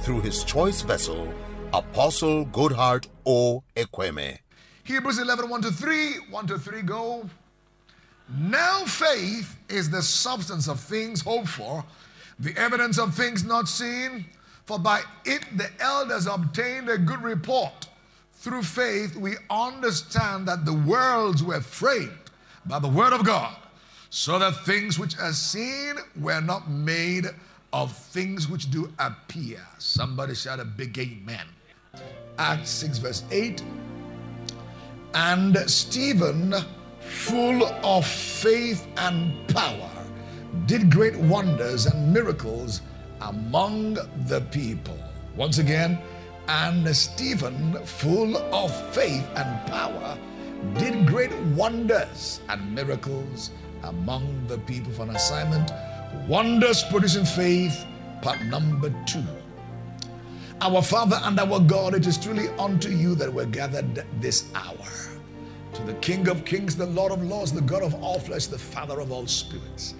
[0.00, 1.32] through His choice vessel,
[1.72, 3.62] Apostle Goodhart O.
[3.76, 4.38] Ekweme.
[4.84, 6.14] Hebrews 11, 1 to 3.
[6.30, 7.28] 1 to 3 go.
[8.38, 11.84] Now faith is the substance of things hoped for,
[12.38, 14.24] the evidence of things not seen.
[14.64, 17.88] For by it the elders obtained a good report.
[18.34, 22.12] Through faith we understand that the worlds were framed
[22.64, 23.54] by the word of God,
[24.10, 27.26] so that things which are seen were not made
[27.72, 29.60] of things which do appear.
[29.78, 31.46] Somebody shout a big amen.
[32.38, 33.62] Acts 6, verse 8.
[35.14, 36.54] And Stephen,
[37.00, 39.90] full of faith and power,
[40.66, 42.82] did great wonders and miracles
[43.20, 43.94] among
[44.26, 44.98] the people.
[45.36, 45.98] Once again,
[46.48, 50.18] and Stephen, full of faith and power,
[50.74, 53.50] did great wonders and miracles
[53.84, 55.70] among the people for an assignment.
[56.26, 57.84] Wonders producing faith,
[58.22, 59.24] part number two.
[60.60, 64.76] Our Father and our God, it is truly unto you that we're gathered this hour.
[65.74, 68.58] To the King of kings, the Lord of lords, the God of all flesh, the
[68.58, 69.94] Father of all spirits.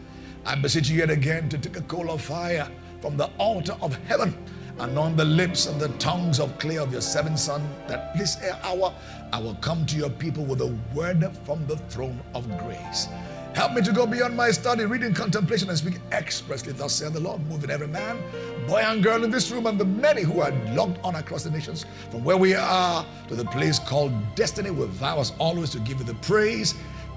[0.45, 2.69] I beseech you yet again to take a coal of fire
[3.01, 4.37] from the altar of heaven,
[4.79, 8.37] and on the lips and the tongues of clay of your seven son, that this
[8.65, 8.93] hour
[9.33, 13.09] I will come to your people with a word from the throne of grace.
[13.55, 16.73] Help me to go beyond my study, reading, contemplation, and speak expressly.
[16.73, 18.23] Thus saith the Lord, moving every man,
[18.67, 21.51] boy and girl in this room, and the many who are logged on across the
[21.51, 25.81] nations, from where we are to the place called destiny, we vow us always to
[25.81, 26.75] give you the praise,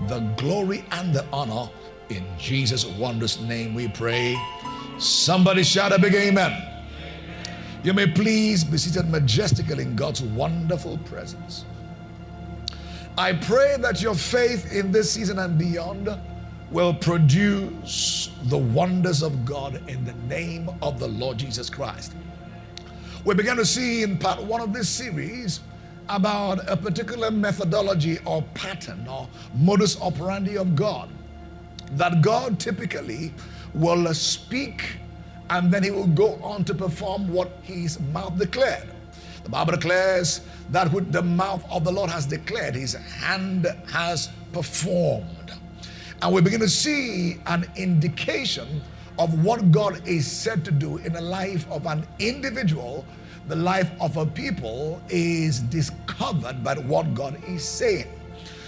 [0.07, 1.69] the glory, and the honor.
[2.09, 4.35] In Jesus' wondrous name we pray.
[4.97, 6.69] Somebody shout a big amen.
[7.83, 11.65] You may please be seated majestically in God's wonderful presence.
[13.15, 16.09] I pray that your faith in this season and beyond
[16.71, 22.13] will produce the wonders of God in the name of the Lord Jesus Christ.
[23.23, 25.59] We began to see in part one of this series
[26.09, 31.07] about a particular methodology or pattern or modus operandi of God.
[31.91, 33.31] That God typically
[33.75, 34.97] will speak
[35.51, 38.89] and then he will go on to perform what his mouth declared.
[39.43, 44.29] The Bible declares that which the mouth of the Lord has declared, his hand has
[44.51, 45.51] performed.
[46.21, 48.81] And we begin to see an indication
[49.19, 53.05] of what God is said to do in the life of an individual.
[53.47, 58.07] The life of a people is discovered by what God is saying.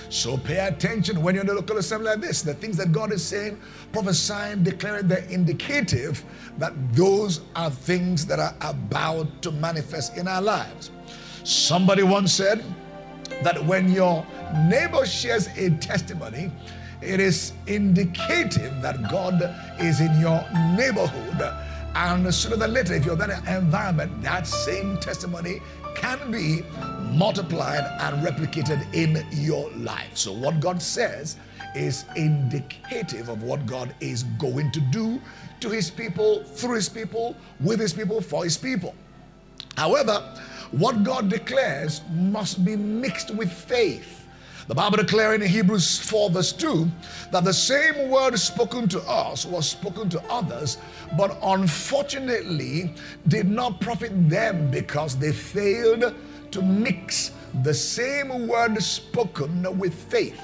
[0.10, 2.42] So pay attention when you're in a local assembly like this.
[2.42, 3.60] The things that God is saying,
[3.92, 6.24] prophesying, declaring, they're indicative
[6.58, 10.92] that those are things that are about to manifest in our lives.
[11.44, 12.64] Somebody once said
[13.44, 14.26] that when your
[14.68, 16.52] neighbor shares a testimony,
[17.02, 20.44] it is indicative that God is in your
[20.76, 21.65] neighborhood.
[21.96, 25.62] And sooner than later, if you're in that environment, that same testimony
[25.96, 26.62] can be
[27.14, 30.18] multiplied and replicated in your life.
[30.18, 31.38] So, what God says
[31.74, 35.22] is indicative of what God is going to do
[35.62, 38.94] to his people, through his people, with his people, for his people.
[39.78, 40.22] However,
[40.72, 44.25] what God declares must be mixed with faith.
[44.68, 46.90] The Bible declaring in Hebrews 4, verse 2,
[47.32, 50.80] that the same word spoken to us was spoken to others,
[51.16, 52.96] but unfortunately
[53.28, 56.16] did not profit them because they failed
[56.50, 57.32] to mix
[57.62, 60.42] the same word spoken with faith.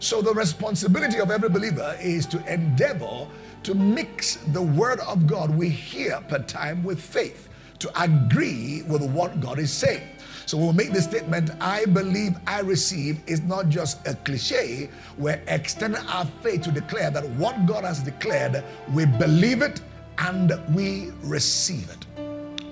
[0.00, 3.28] So, the responsibility of every believer is to endeavor
[3.62, 7.48] to mix the word of God we hear per time with faith,
[7.78, 10.08] to agree with what God is saying.
[10.46, 14.90] So when we make the statement, I believe, I receive, is not just a cliche.
[15.16, 18.62] We're extending our faith to declare that what God has declared,
[18.92, 19.80] we believe it
[20.18, 22.06] and we receive it.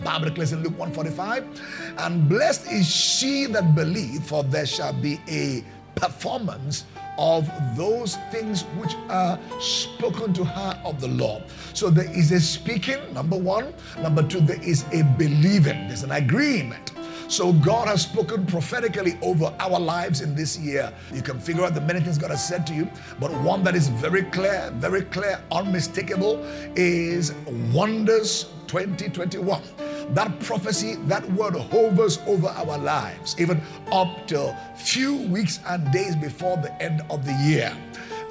[0.04, 5.20] Bible declares in Luke 145, and blessed is she that believe, for there shall be
[5.28, 5.64] a
[5.94, 6.84] performance
[7.18, 11.44] of those things which are spoken to her of the Lord.
[11.74, 13.74] So there is a speaking, number one.
[14.00, 16.91] Number two, there is a believing, there's an agreement.
[17.32, 20.92] So God has spoken prophetically over our lives in this year.
[21.14, 22.86] You can figure out the many things God has said to you,
[23.18, 26.44] but one that is very clear, very clear, unmistakable
[26.76, 27.32] is
[27.72, 29.62] Wonders 2021.
[30.10, 36.14] that prophecy, that word hovers over our lives, even up till few weeks and days
[36.16, 37.74] before the end of the year.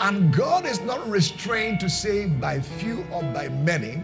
[0.01, 4.01] And God is not restrained to save by few or by many.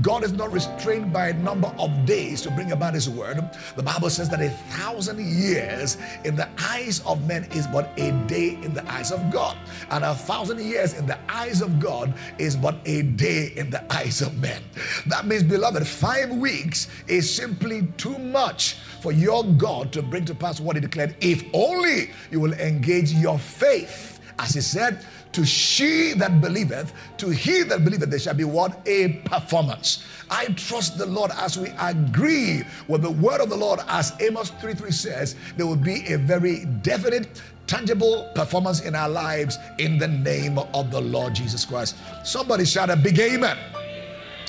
[0.00, 3.40] God is not restrained by a number of days to bring about His word.
[3.74, 8.12] The Bible says that a thousand years in the eyes of men is but a
[8.28, 9.56] day in the eyes of God.
[9.90, 13.82] And a thousand years in the eyes of God is but a day in the
[13.92, 14.62] eyes of men.
[15.06, 20.34] That means, beloved, five weeks is simply too much for your God to bring to
[20.34, 24.19] pass what He declared, if only you will engage your faith.
[24.40, 28.80] As He said, to she that believeth, to he that believeth, there shall be what?
[28.86, 30.02] A performance.
[30.28, 34.50] I trust the Lord as we agree with the word of the Lord, as Amos
[34.50, 39.98] 3 3 says, there will be a very definite, tangible performance in our lives in
[39.98, 41.96] the name of the Lord Jesus Christ.
[42.24, 43.56] Somebody shout a big amen.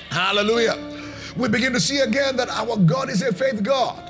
[0.10, 0.78] Hallelujah.
[1.38, 4.08] We begin to see again that our God is a faith God.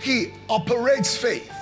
[0.00, 1.53] He operates faith.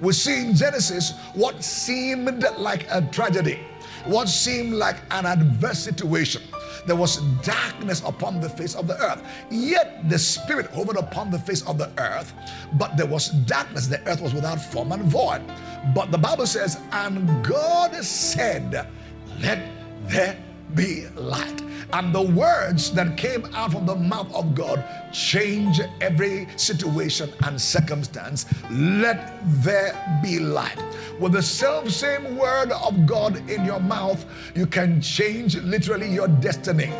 [0.00, 3.60] We see in Genesis what seemed like a tragedy,
[4.04, 6.42] what seemed like an adverse situation.
[6.86, 9.22] There was darkness upon the face of the earth.
[9.50, 12.32] Yet the Spirit hovered upon the face of the earth,
[12.74, 13.88] but there was darkness.
[13.88, 15.42] The earth was without form and void.
[15.94, 18.88] But the Bible says, And God said,
[19.40, 19.58] Let
[20.06, 20.36] there
[20.74, 21.65] be light.
[21.92, 27.60] And the words that came out from the mouth of God change every situation and
[27.60, 28.46] circumstance.
[28.70, 30.82] Let there be light.
[31.18, 34.24] With the self same word of God in your mouth,
[34.54, 36.92] you can change literally your destiny.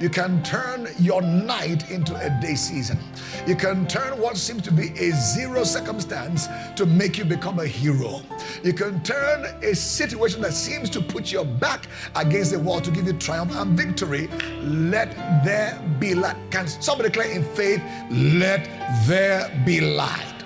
[0.00, 2.98] You can turn your night into a day season.
[3.46, 7.66] You can turn what seems to be a zero circumstance to make you become a
[7.66, 8.22] hero.
[8.62, 12.90] You can turn a situation that seems to put your back against the wall to
[12.90, 14.28] give you triumph and victory.
[14.62, 15.14] Let
[15.44, 16.36] there be light.
[16.50, 18.68] Can somebody declare in faith, let
[19.06, 20.44] there be light?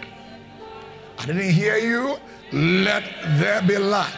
[1.18, 2.16] I didn't hear you.
[2.52, 3.04] Let
[3.38, 4.14] there be light.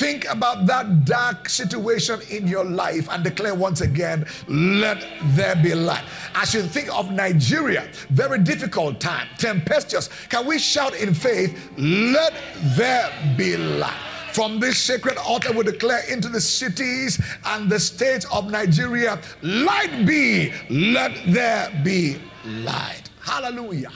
[0.00, 5.74] Think about that dark situation in your life and declare once again, let there be
[5.74, 6.04] light.
[6.34, 10.08] As you think of Nigeria, very difficult time, tempestuous.
[10.30, 12.32] Can we shout in faith, let
[12.76, 14.19] there be light?
[14.32, 20.06] From this sacred altar, we declare into the cities and the states of Nigeria, light
[20.06, 23.10] be, let there be light.
[23.20, 23.90] Hallelujah.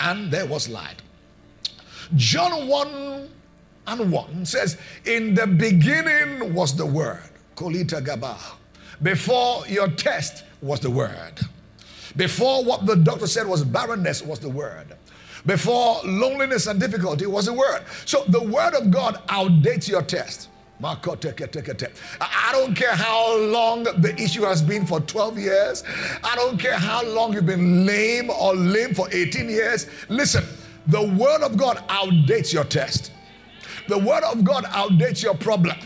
[0.00, 1.02] And there was light.
[2.14, 3.28] John 1
[3.86, 7.22] and 1 says, In the beginning was the Word.
[7.54, 8.36] Kolita Gaba.
[9.02, 11.40] Before your test was the Word.
[12.16, 14.96] Before what the doctor said was barrenness was the Word.
[15.46, 17.84] Before loneliness and difficulty was the Word.
[18.04, 20.48] So the Word of God outdates your test.
[20.82, 25.84] I don't care how long the issue has been for 12 years.
[26.22, 29.86] I don't care how long you've been lame or lame for 18 years.
[30.08, 30.44] Listen,
[30.86, 33.12] the Word of God outdates your test.
[33.88, 35.76] The Word of God outdates your problem.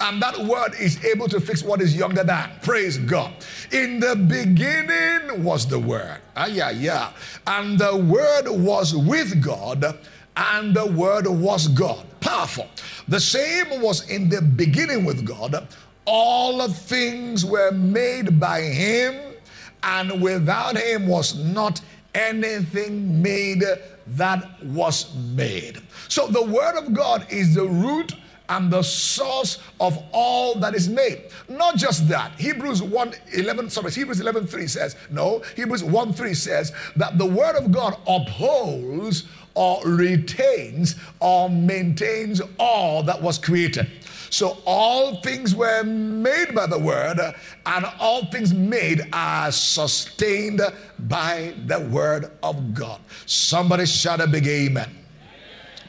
[0.00, 2.50] And that word is able to fix what is younger than.
[2.62, 3.32] Praise God.
[3.72, 6.18] In the beginning was the Word.
[6.36, 7.12] Ah, yeah, yeah.
[7.46, 9.98] And the Word was with God,
[10.36, 12.04] and the Word was God.
[12.20, 12.68] Powerful.
[13.08, 15.66] The same was in the beginning with God.
[16.04, 19.34] All things were made by Him,
[19.82, 21.80] and without Him was not
[22.14, 23.64] anything made
[24.06, 25.80] that was made.
[26.08, 28.14] So the Word of God is the root
[28.48, 31.24] and the source of all that is made.
[31.48, 32.32] Not just that.
[32.38, 37.26] Hebrews 1 11, sorry, Hebrews 11 3 says, no, Hebrews 1 3 says that the
[37.26, 43.90] Word of God upholds or retains or maintains all that was created.
[44.30, 47.18] So all things were made by the word,
[47.66, 50.60] and all things made are sustained
[50.98, 53.00] by the word of God.
[53.26, 54.97] Somebody shout a big amen.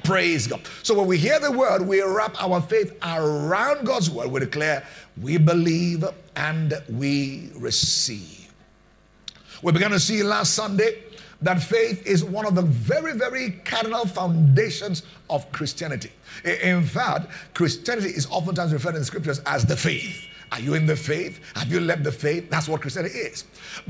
[0.03, 0.61] Praise God.
[0.83, 4.31] So when we hear the word, we wrap our faith around God's word.
[4.31, 4.85] We declare,
[5.21, 8.51] we believe and we receive.
[9.61, 11.03] We began to see last Sunday
[11.41, 16.11] that faith is one of the very, very cardinal foundations of Christianity.
[16.43, 20.28] In fact, Christianity is oftentimes referred in the scriptures as the faith.
[20.51, 21.39] Are you in the faith?
[21.55, 22.49] Have you left the faith?
[22.49, 23.45] That's what Christianity is.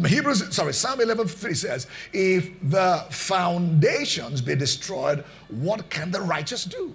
[0.05, 6.65] Hebrews, sorry, Psalm 11 3 says, If the foundations be destroyed, what can the righteous
[6.65, 6.93] do?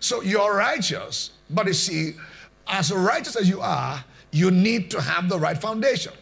[0.00, 2.14] So you're righteous, but you see,
[2.66, 6.12] as righteous as you are, you need to have the right foundation.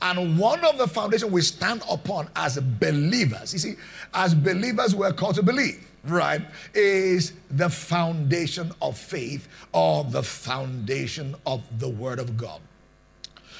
[0.00, 3.74] And one of the foundations we stand upon as believers, you see,
[4.12, 6.42] as believers, we're called to believe, right?
[6.74, 12.60] Is the foundation of faith or the foundation of the Word of God.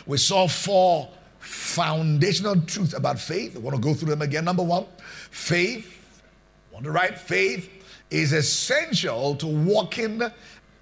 [0.06, 1.08] We saw four
[1.38, 3.56] foundational truths about faith.
[3.56, 4.44] I want to go through them again.
[4.44, 4.86] Number one,
[5.30, 6.22] faith,
[6.72, 7.70] want to write, faith
[8.10, 10.22] is essential to walking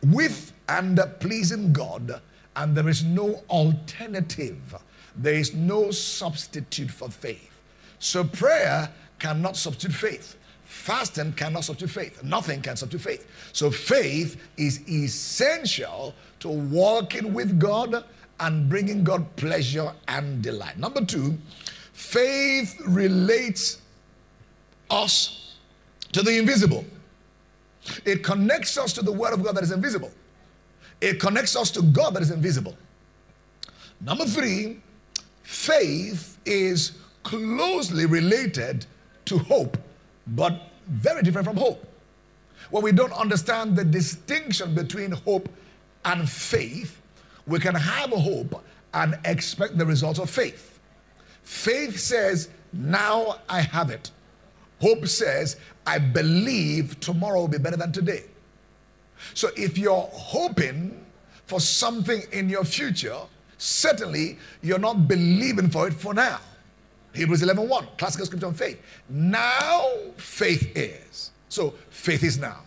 [0.06, 2.20] with and pleasing God,
[2.56, 4.74] and there is no alternative.
[5.16, 7.50] There is no substitute for faith.
[7.98, 10.36] So prayer cannot substitute faith.
[10.82, 12.24] Fasting cannot substitute faith.
[12.24, 13.26] Nothing can substitute faith.
[13.52, 18.04] So faith is essential to walking with God
[18.40, 20.78] and bringing God pleasure and delight.
[20.78, 21.38] Number two,
[21.92, 23.80] faith relates
[24.90, 25.54] us
[26.10, 26.84] to the invisible.
[28.04, 30.10] It connects us to the Word of God that is invisible.
[31.00, 32.76] It connects us to God that is invisible.
[34.00, 34.80] Number three,
[35.44, 38.84] faith is closely related
[39.26, 39.78] to hope,
[40.26, 41.86] but very different from hope.
[42.70, 45.48] When we don't understand the distinction between hope
[46.04, 47.00] and faith,
[47.46, 50.78] we can have hope and expect the results of faith.
[51.42, 54.10] Faith says, Now I have it.
[54.80, 58.24] Hope says, I believe tomorrow will be better than today.
[59.34, 61.04] So if you're hoping
[61.46, 63.18] for something in your future,
[63.58, 66.40] certainly you're not believing for it for now.
[67.14, 68.80] Hebrews 11 1, classical scripture on faith.
[69.08, 71.30] Now faith is.
[71.48, 72.60] So faith is now.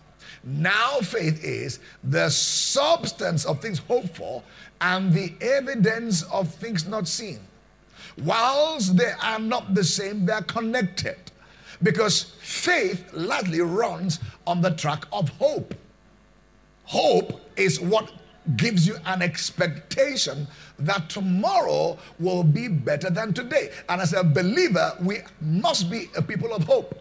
[0.44, 4.42] Now faith is the substance of things hoped for
[4.80, 7.40] and the evidence of things not seen.
[8.22, 11.16] Whilst they are not the same, they are connected.
[11.82, 15.74] Because faith largely runs on the track of hope.
[16.84, 18.10] Hope is what
[18.56, 20.46] gives you an expectation
[20.78, 23.70] that tomorrow will be better than today.
[23.88, 27.00] And as a believer, we must be a people of hope.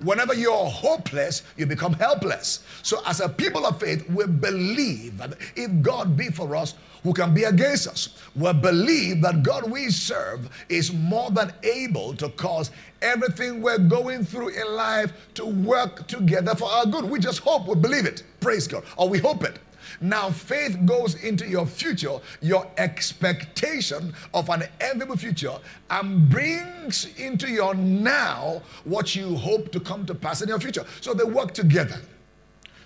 [0.00, 2.64] Whenever you're hopeless, you become helpless.
[2.82, 7.12] So, as a people of faith, we believe that if God be for us, who
[7.12, 8.20] can be against us?
[8.36, 14.24] We believe that God we serve is more than able to cause everything we're going
[14.24, 17.04] through in life to work together for our good.
[17.04, 18.22] We just hope, we believe it.
[18.40, 18.84] Praise God.
[18.96, 19.58] Or we hope it.
[20.02, 25.56] Now, faith goes into your future, your expectation of an enviable future,
[25.90, 30.84] and brings into your now what you hope to come to pass in your future.
[31.00, 32.00] So they work together.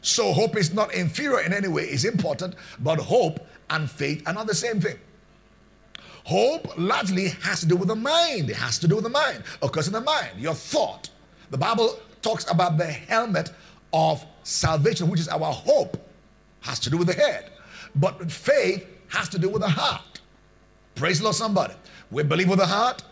[0.03, 4.35] So hope is not inferior in any way, it's important, but hope and faith are
[4.35, 4.99] not the same thing.
[6.25, 8.51] Hope largely has to do with the mind.
[8.51, 9.43] It has to do with the mind.
[9.63, 11.09] Occurs in the mind, your thought.
[11.51, 13.53] The Bible talks about the helmet
[13.93, 16.06] of salvation, which is our hope
[16.67, 17.51] has to do with the head.
[17.95, 20.21] But faith has to do with the heart.
[20.95, 21.75] Praise the Lord, somebody.
[22.11, 23.03] We believe with the heart,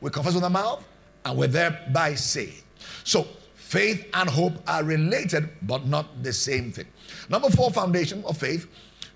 [0.00, 0.84] we confess with the mouth,
[1.24, 2.64] and we're thereby saved.
[3.04, 6.86] So faith and hope are related, but not the same thing.
[7.28, 8.66] Number four, foundation of faith.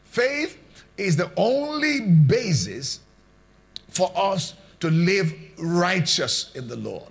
[0.04, 0.58] Faith
[0.96, 3.00] is the only basis
[3.88, 7.10] for us to live righteous in the Lord.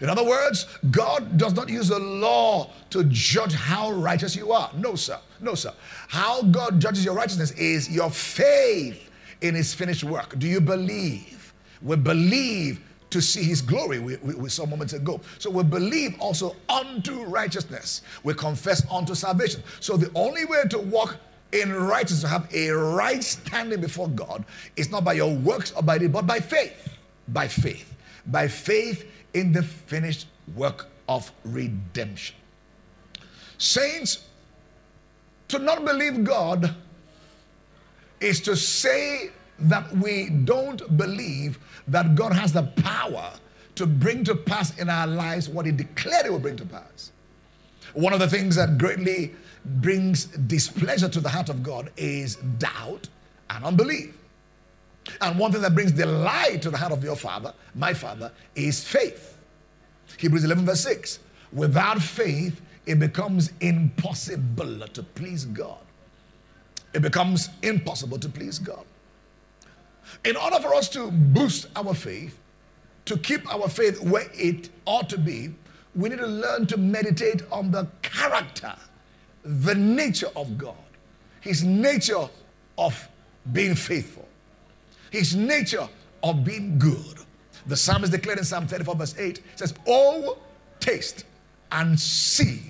[0.00, 4.70] In other words, God does not use the law to judge how righteous you are.
[4.76, 5.18] No, sir.
[5.40, 5.72] No, sir.
[6.08, 10.38] How God judges your righteousness is your faith in his finished work.
[10.38, 11.52] Do you believe?
[11.82, 15.20] We believe to see his glory, we, we, we, saw moments ago.
[15.38, 18.02] So we believe also unto righteousness.
[18.24, 19.62] We confess unto salvation.
[19.80, 21.16] So the only way to walk
[21.52, 25.82] in righteousness, to have a right standing before God, is not by your works or
[25.82, 26.96] by it, but by faith.
[27.28, 27.94] By faith.
[28.26, 32.34] By faith in the finished work of redemption.
[33.58, 34.24] Saints,
[35.48, 36.74] to not believe God
[38.18, 43.30] is to say that we don't believe that God has the power
[43.74, 47.12] to bring to pass in our lives what He declared He would bring to pass.
[47.92, 49.34] One of the things that greatly
[49.66, 53.08] brings displeasure to the heart of God is doubt
[53.50, 54.14] and unbelief.
[55.20, 58.82] And one thing that brings delight to the heart of your father, my father, is
[58.84, 59.36] faith.
[60.18, 61.18] Hebrews 11, verse 6.
[61.52, 65.78] Without faith, it becomes impossible to please God.
[66.94, 68.84] It becomes impossible to please God.
[70.24, 72.38] In order for us to boost our faith,
[73.06, 75.50] to keep our faith where it ought to be,
[75.94, 78.74] we need to learn to meditate on the character,
[79.44, 80.74] the nature of God,
[81.40, 82.28] His nature
[82.78, 83.08] of
[83.52, 84.25] being faithful,
[85.16, 85.88] His nature
[86.22, 87.16] of being good.
[87.66, 90.36] The psalmist declared in Psalm 34, verse 8, says, Oh,
[90.78, 91.24] taste
[91.72, 92.60] and see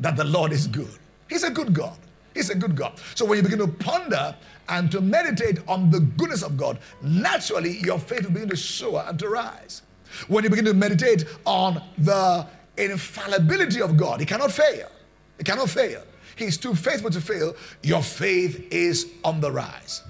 [0.00, 0.98] that the Lord is good.
[1.30, 1.96] He's a good God.
[2.34, 3.00] He's a good God.
[3.14, 4.36] So when you begin to ponder
[4.68, 9.02] and to meditate on the goodness of God, naturally your faith will begin to soar
[9.08, 9.80] and to rise.
[10.28, 12.46] When you begin to meditate on the
[12.76, 14.90] infallibility of God, He cannot fail.
[15.38, 16.02] He cannot fail.
[16.36, 17.56] He's too faithful to fail.
[17.82, 20.02] Your faith is on the rise.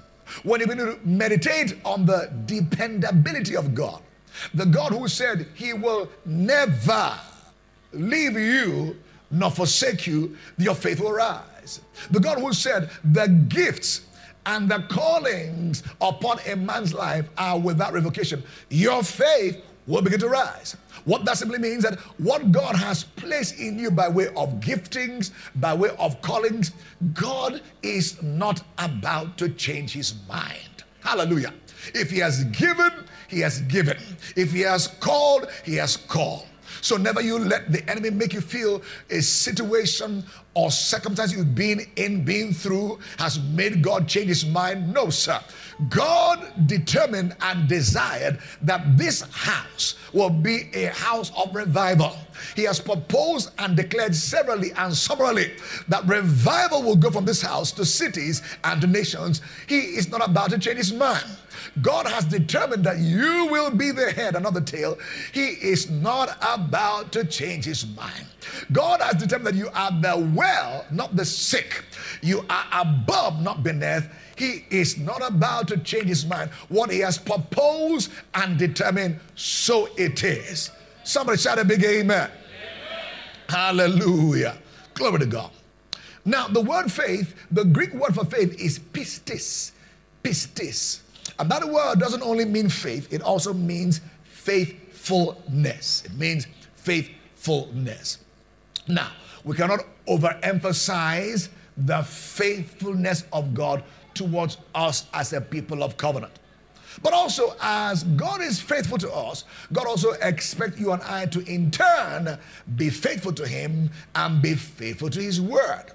[0.43, 4.01] When you begin to meditate on the dependability of God,
[4.53, 7.13] the God who said he will never
[7.93, 8.97] leave you
[9.31, 11.81] nor forsake you, your faith will rise.
[12.11, 14.01] The God who said the gifts
[14.45, 20.29] and the callings upon a man's life are without revocation, your faith will begin to
[20.29, 20.75] rise.
[21.05, 25.31] What that simply means that what God has placed in you by way of giftings,
[25.55, 26.71] by way of callings,
[27.13, 30.83] God is not about to change his mind.
[31.01, 31.53] Hallelujah.
[31.93, 32.91] If he has given,
[33.27, 33.97] he has given.
[34.35, 36.47] If he has called, he has called.
[36.81, 41.81] So never you let the enemy make you feel a situation or circumstance you've been
[41.97, 44.93] in, been through, has made God change his mind.
[44.93, 45.39] No, sir.
[45.89, 52.15] God determined and desired that this house will be a house of revival.
[52.55, 55.53] He has proposed and declared severally and summarily
[55.89, 59.41] that revival will go from this house to cities and to nations.
[59.67, 61.25] He is not about to change his mind.
[61.81, 64.97] God has determined that you will be the head and not the tail.
[65.33, 68.25] He is not about to change his mind.
[68.71, 71.83] God has determined that you are the well, not the sick.
[72.21, 74.07] You are above, not beneath.
[74.35, 76.51] He is not about to change his mind.
[76.69, 80.71] What he has proposed and determined, so it is.
[81.03, 82.29] Somebody shout a big amen.
[82.29, 82.31] amen.
[83.47, 84.57] Hallelujah.
[84.93, 85.51] Glory to God.
[86.25, 89.71] Now, the word faith, the Greek word for faith is pistis.
[90.23, 91.01] Pistis.
[91.39, 96.03] And that word doesn't only mean faith, it also means faithfulness.
[96.05, 98.19] It means faithfulness.
[98.87, 99.11] Now,
[99.43, 106.39] we cannot overemphasize the faithfulness of God towards us as a people of covenant.
[107.03, 111.41] But also, as God is faithful to us, God also expects you and I to,
[111.41, 112.37] in turn,
[112.77, 115.91] be faithful to Him and be faithful to His word.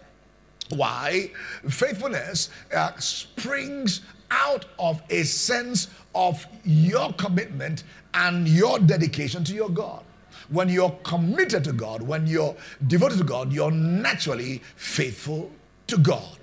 [0.71, 1.31] Why?
[1.69, 7.85] Faithfulness uh, springs out of a sense of your commitment
[8.15, 10.05] and your dedication to your God.
[10.49, 15.51] When you're committed to God, when you're devoted to God, you're naturally faithful
[15.87, 16.39] to God.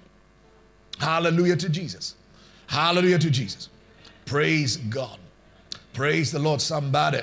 [1.00, 2.16] Hallelujah to Jesus.
[2.68, 3.70] Hallelujah to Jesus.
[4.26, 5.18] Praise God.
[5.94, 7.22] Praise the Lord, somebody.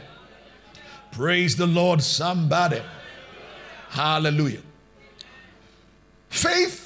[1.13, 2.83] Praise the Lord, somebody.
[3.91, 4.63] Hallelujah.
[6.29, 6.84] Faith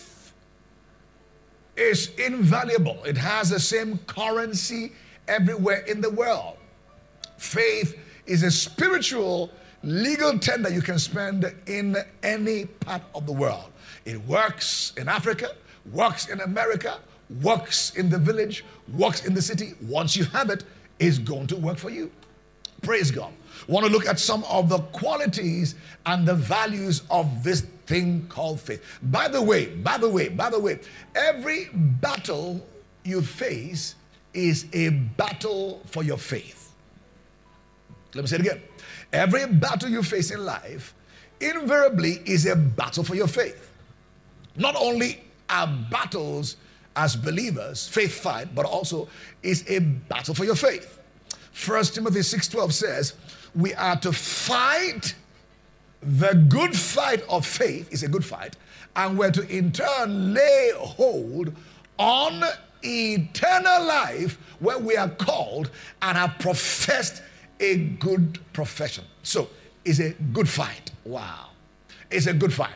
[1.79, 4.93] is invaluable, it has the same currency
[5.29, 6.57] everywhere in the world.
[7.37, 9.51] Faith is a spiritual
[9.83, 13.71] legal tender you can spend in any part of the world.
[14.05, 15.51] It works in Africa,
[15.93, 16.99] works in America,
[17.43, 18.65] works in the village,
[18.95, 19.75] works in the city.
[19.83, 20.65] Once you have it,
[20.99, 22.11] it's going to work for you.
[22.83, 23.33] Praise God.
[23.67, 25.75] Want to look at some of the qualities
[26.07, 28.85] and the values of this thing called faith.
[29.03, 30.79] By the way, by the way, by the way,
[31.15, 32.65] every battle
[33.03, 33.95] you face
[34.35, 36.75] is a battle for your faith.
[38.15, 38.63] Let me say it again.
[39.13, 40.95] Every battle you face in life
[41.41, 43.73] invariably is a battle for your faith.
[44.57, 46.57] Not only are battles
[46.95, 49.09] as believers, faith fight, but also
[49.43, 50.99] is a battle for your faith.
[51.53, 53.15] First Timothy 6:12 says,
[53.55, 55.15] we are to fight
[56.03, 58.57] the good fight of faith is a good fight,
[58.97, 61.53] and we're to in turn lay hold
[61.99, 62.43] on
[62.83, 65.71] eternal life where we are called
[66.03, 67.23] and have professed
[67.61, 69.05] a good profession.
[69.23, 69.49] So,
[69.85, 70.91] it's a good fight.
[71.05, 71.47] Wow.
[72.11, 72.71] It's a good fight.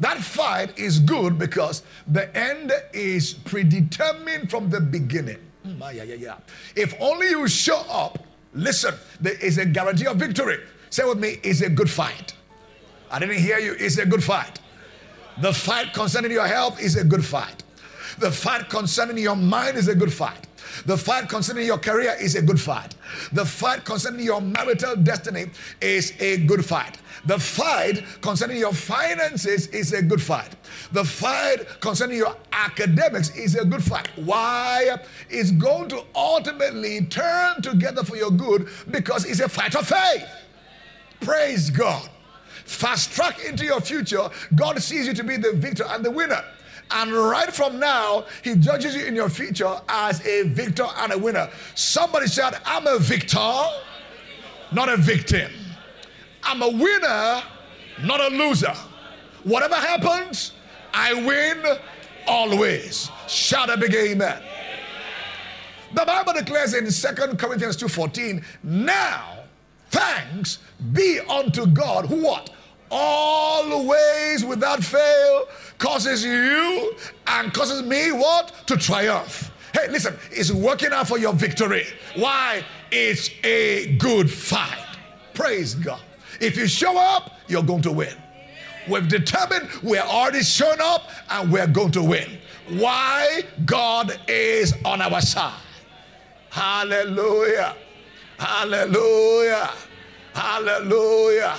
[0.00, 5.38] That fight is good because the end is predetermined from the beginning.
[5.66, 6.36] Mm, yeah, yeah, yeah.
[6.76, 10.60] If only you show up, listen, there is a guarantee of victory.
[10.90, 12.34] Say with me, it's a good fight.
[13.10, 14.60] I didn't hear you, it's a good fight.
[15.40, 17.62] The fight concerning your health is a good fight.
[18.18, 20.46] The fight concerning your mind is a good fight.
[20.84, 22.94] The fight concerning your career is a good fight.
[23.32, 25.46] The fight concerning your marital destiny
[25.80, 26.98] is a good fight.
[27.24, 30.56] The fight concerning your finances is a good fight.
[30.92, 34.08] The fight concerning your academics is a good fight.
[34.16, 34.98] Why?
[35.28, 40.28] It's going to ultimately turn together for your good because it's a fight of faith.
[41.20, 42.08] Praise God.
[42.68, 44.28] Fast track into your future.
[44.54, 46.44] God sees you to be the victor and the winner.
[46.90, 51.18] And right from now, he judges you in your future as a victor and a
[51.18, 51.48] winner.
[51.74, 53.64] Somebody said, I'm a victor,
[54.70, 55.50] not a victim.
[56.42, 57.42] I'm a winner,
[58.04, 58.74] not a loser.
[59.44, 60.52] Whatever happens,
[60.92, 61.64] I win
[62.26, 63.10] always.
[63.28, 64.42] Shout a big amen.
[65.94, 69.38] The Bible declares in Second Corinthians 2:14, now
[69.90, 70.58] thanks
[70.92, 72.50] be unto God who what?
[72.90, 75.48] Always without fail
[75.78, 76.94] causes you
[77.26, 78.52] and causes me what?
[78.66, 79.50] To triumph.
[79.74, 81.86] Hey, listen, it's working out for your victory.
[82.16, 82.64] Why?
[82.90, 84.84] It's a good fight.
[85.34, 86.00] Praise God.
[86.40, 88.14] If you show up, you're going to win.
[88.88, 92.38] We've determined we're already shown up and we're going to win.
[92.70, 93.42] Why?
[93.66, 95.60] God is on our side.
[96.50, 97.76] Hallelujah.
[98.38, 99.70] Hallelujah.
[100.34, 101.56] Hallelujah.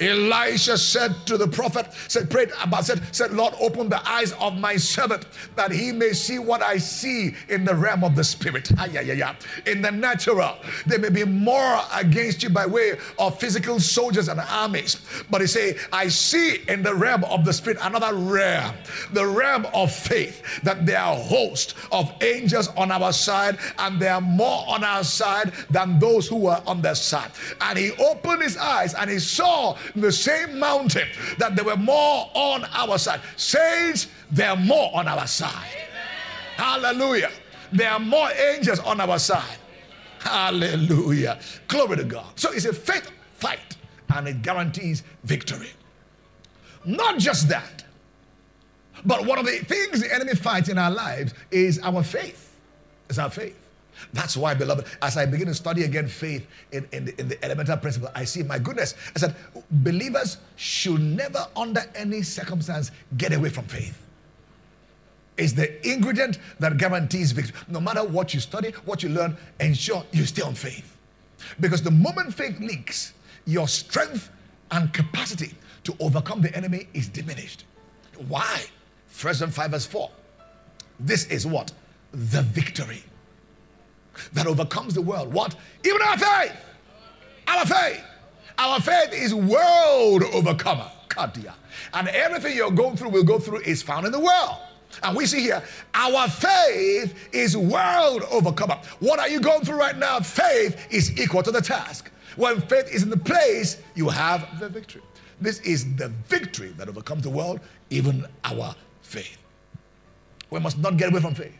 [0.00, 4.56] Elisha said to the prophet, said, prayed about, said, said, Lord, open the eyes of
[4.56, 8.70] my servant that he may see what I see in the realm of the spirit.
[8.78, 9.34] Ah, yeah, yeah, yeah.
[9.66, 10.56] In the natural,
[10.86, 14.96] there may be more against you by way of physical soldiers and armies.
[15.30, 18.74] But he say, I see in the realm of the spirit another realm,
[19.12, 24.14] the realm of faith, that there are hosts of angels on our side, and there
[24.14, 27.30] are more on our side than those who were on their side.
[27.60, 32.30] And he opened his eyes and he saw the same mountain that there were more
[32.34, 33.20] on our side.
[33.36, 35.70] Saints, there are more on our side.
[36.56, 37.30] Hallelujah.
[37.72, 39.58] There are more angels on our side.
[40.20, 41.38] Hallelujah.
[41.68, 42.38] Glory to God.
[42.38, 43.76] So it's a faith fight
[44.14, 45.70] and it guarantees victory.
[46.84, 47.84] Not just that,
[49.04, 52.54] but one of the things the enemy fights in our lives is our faith.
[53.08, 53.65] Is our faith.
[54.12, 57.44] That's why, beloved, as I begin to study again faith in, in, the, in the
[57.44, 59.36] elemental principle, I see, my goodness, I said,
[59.70, 64.02] believers should never, under any circumstance, get away from faith.
[65.36, 67.54] It's the ingredient that guarantees victory.
[67.68, 70.96] No matter what you study, what you learn, ensure you stay on faith.
[71.60, 73.12] Because the moment faith leaks,
[73.44, 74.30] your strength
[74.70, 75.54] and capacity
[75.84, 77.64] to overcome the enemy is diminished.
[78.28, 78.64] Why?
[79.08, 80.10] First John 5 verse 4.
[81.00, 81.72] This is what?
[82.12, 83.02] The victory
[84.32, 85.32] that overcomes the world.
[85.32, 85.54] What?
[85.84, 86.56] Even our faith.
[87.46, 88.02] Our faith.
[88.58, 90.90] Our faith is world overcomer.
[91.08, 91.54] Kadia.
[91.94, 94.58] And everything you're going through we'll go through is found in the world.
[95.02, 95.62] And we see here,
[95.94, 98.80] our faith is world overcomer.
[99.00, 100.20] What are you going through right now?
[100.20, 102.10] Faith is equal to the task.
[102.36, 105.02] When faith is in the place, you have the victory.
[105.40, 109.38] This is the victory that overcomes the world, even our faith.
[110.50, 111.56] We must not get away from faith.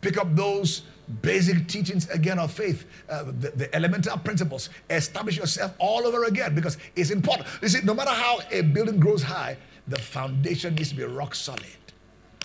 [0.00, 0.82] Pick up those
[1.22, 4.70] basic teachings again of faith, uh, the, the, elemental principles.
[4.90, 7.48] Establish yourself all over again because it's important.
[7.62, 9.56] You see, no matter how a building grows high,
[9.88, 11.62] the foundation needs to be rock solid.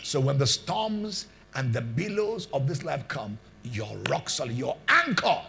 [0.02, 4.78] So when the storms and the billows of this life come, you're rock solid, you're
[4.88, 5.42] anchored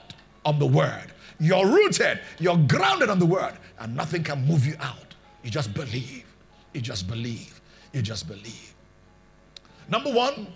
[0.44, 1.06] on the word,
[1.40, 5.14] you're rooted, you're grounded on the word, and nothing can move you out.
[5.42, 6.24] You just believe,
[6.72, 7.60] you just believe,
[7.92, 8.74] you just believe.
[9.88, 10.46] Number one,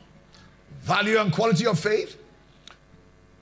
[0.81, 2.17] value and quality of faith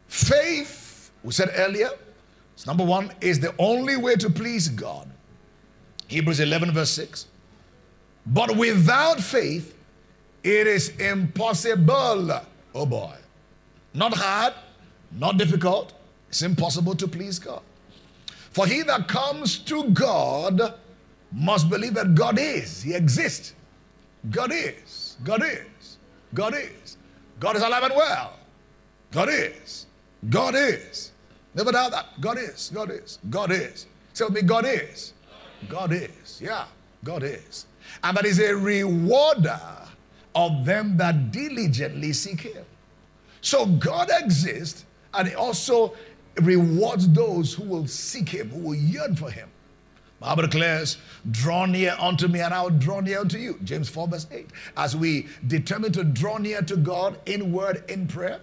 [0.08, 1.90] Faith, we said earlier,
[2.66, 5.10] number one, is the only way to please God.
[6.08, 7.26] Hebrews 11, verse 6.
[8.26, 9.76] But without faith,
[10.42, 12.40] it is impossible.
[12.74, 13.14] Oh boy.
[13.94, 14.54] Not hard,
[15.12, 15.94] not difficult.
[16.28, 17.62] It's impossible to please God.
[18.50, 20.74] For he that comes to God
[21.32, 22.82] must believe that God is.
[22.82, 23.54] He exists.
[24.30, 25.16] God is.
[25.24, 25.98] God is.
[26.34, 26.96] God is.
[27.38, 28.34] God is alive and well.
[29.10, 29.85] God is.
[30.28, 31.12] God is.
[31.54, 32.20] Never doubt that.
[32.20, 32.70] God is.
[32.74, 33.18] God is.
[33.30, 33.86] God is.
[34.18, 35.12] With me, God is.
[35.68, 36.40] God is.
[36.42, 36.66] Yeah,
[37.04, 37.66] God is.
[38.02, 39.60] And that is a rewarder
[40.34, 42.64] of them that diligently seek Him.
[43.40, 45.94] So God exists and He also
[46.42, 49.48] rewards those who will seek Him, who will yearn for Him.
[50.20, 50.96] Bible declares,
[51.30, 53.58] draw near unto me and I will draw near unto you.
[53.64, 54.48] James 4 verse 8.
[54.76, 58.40] As we determine to draw near to God in word, in prayer,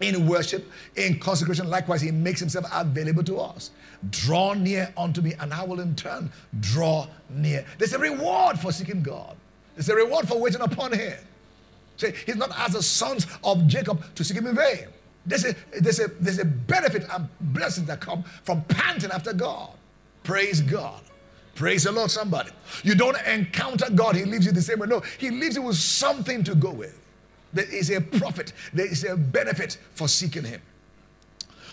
[0.00, 1.68] in worship, in consecration.
[1.68, 3.70] Likewise, he makes himself available to us.
[4.10, 7.64] Draw near unto me, and I will in turn draw near.
[7.78, 9.36] There's a reward for seeking God.
[9.74, 11.18] There's a reward for waiting upon him.
[11.96, 14.86] See, he's not as the sons of Jacob to seek him in vain.
[15.26, 19.70] There's a, there's a, there's a benefit and blessings that come from panting after God.
[20.22, 21.02] Praise God.
[21.54, 22.50] Praise the Lord, somebody.
[22.84, 24.86] You don't encounter God, He leaves you the same way.
[24.86, 26.99] No, He leaves you with something to go with.
[27.52, 30.60] There is a profit, there is a benefit for seeking Him.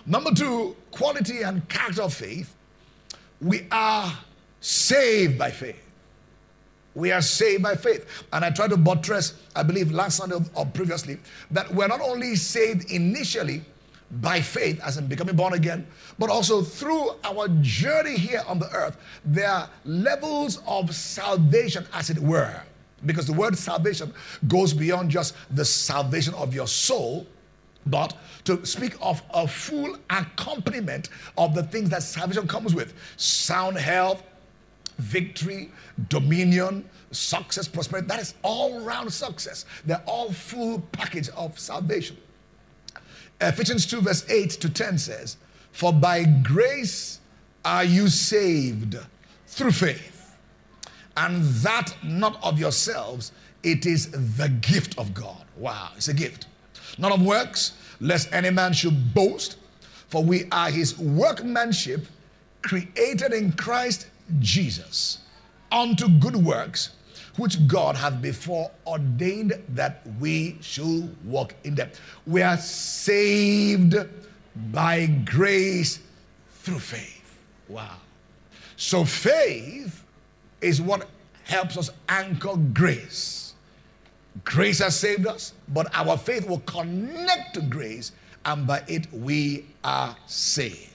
[0.05, 2.55] Number two, quality and character of faith.
[3.41, 4.11] We are
[4.61, 5.83] saved by faith.
[6.95, 8.07] We are saved by faith.
[8.33, 11.19] And I tried to buttress, I believe last Sunday or previously,
[11.51, 13.61] that we're not only saved initially
[14.09, 15.85] by faith, as in becoming born again,
[16.17, 22.09] but also through our journey here on the earth, there are levels of salvation, as
[22.09, 22.63] it were.
[23.05, 24.13] Because the word salvation
[24.47, 27.27] goes beyond just the salvation of your soul,
[27.85, 33.77] but to speak of a full accompaniment of the things that salvation comes with sound
[33.77, 34.23] health,
[34.97, 35.71] victory,
[36.09, 38.07] dominion, success, prosperity.
[38.07, 39.65] That is all round success.
[39.85, 42.17] They're all full package of salvation.
[43.39, 45.37] Ephesians 2, verse 8 to 10 says,
[45.71, 47.19] For by grace
[47.63, 48.97] are you saved
[49.45, 50.16] through faith,
[51.17, 53.31] and that not of yourselves,
[53.63, 55.43] it is the gift of God.
[55.57, 56.47] Wow, it's a gift.
[56.97, 59.57] Not of works, lest any man should boast,
[60.07, 62.05] for we are his workmanship,
[62.61, 64.07] created in Christ
[64.39, 65.19] Jesus,
[65.71, 66.91] unto good works
[67.37, 71.89] which God hath before ordained that we should walk in them.
[72.25, 73.95] We are saved
[74.71, 75.99] by grace
[76.51, 77.37] through faith.
[77.67, 77.97] Wow.
[78.75, 80.03] So faith
[80.67, 81.07] is what
[81.45, 83.53] helps us anchor grace.
[84.43, 88.11] Grace has saved us, but our faith will connect to grace,
[88.45, 90.93] and by it we are saved.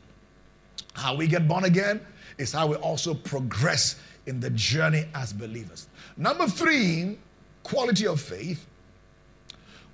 [0.95, 2.01] How we get born again
[2.39, 5.89] is how we also progress in the journey as believers.
[6.17, 7.19] Number three,
[7.63, 8.67] quality of faith.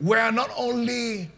[0.01, 1.31] We are not only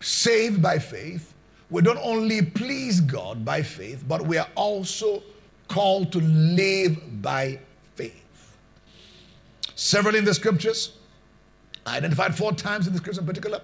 [0.00, 1.34] saved by faith,
[1.70, 5.22] we don't only please God by faith, but we are also
[5.74, 7.58] called to live by
[7.96, 8.56] faith.
[9.74, 10.92] Several in the scriptures,
[11.84, 13.60] identified four times in the scripture in particular,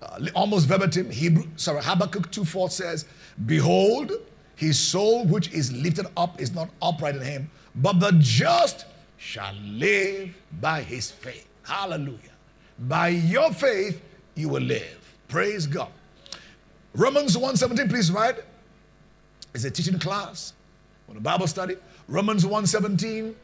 [0.00, 3.04] uh, almost verbatim, Hebrew, sorry, Habakkuk 2 4 says,
[3.44, 4.10] Behold,
[4.56, 8.86] his soul which is lifted up is not upright in him, but the just
[9.18, 11.46] shall live by his faith.
[11.62, 12.36] Hallelujah.
[12.78, 14.00] By your faith,
[14.34, 15.14] you will live.
[15.28, 15.92] Praise God.
[16.94, 18.36] Romans 1:17, please write.
[19.52, 20.54] It's a teaching class
[21.10, 21.76] on a Bible study.
[22.08, 23.34] Romans 1:17.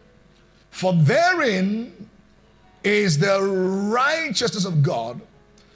[0.70, 2.08] For therein
[2.84, 5.20] is the righteousness of God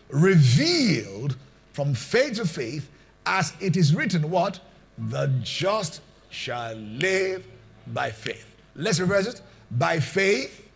[0.08, 1.36] revealed
[1.72, 2.88] from faith to faith,
[3.26, 4.60] as it is written, what?
[4.98, 6.00] The just
[6.30, 7.46] shall live
[7.88, 8.54] by faith.
[8.74, 9.40] Let's reverse it.
[9.70, 10.68] By faith,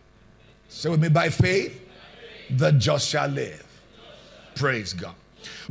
[0.69, 1.81] say with me, by faith,
[2.49, 3.65] the just shall live.
[4.55, 5.15] Praise God.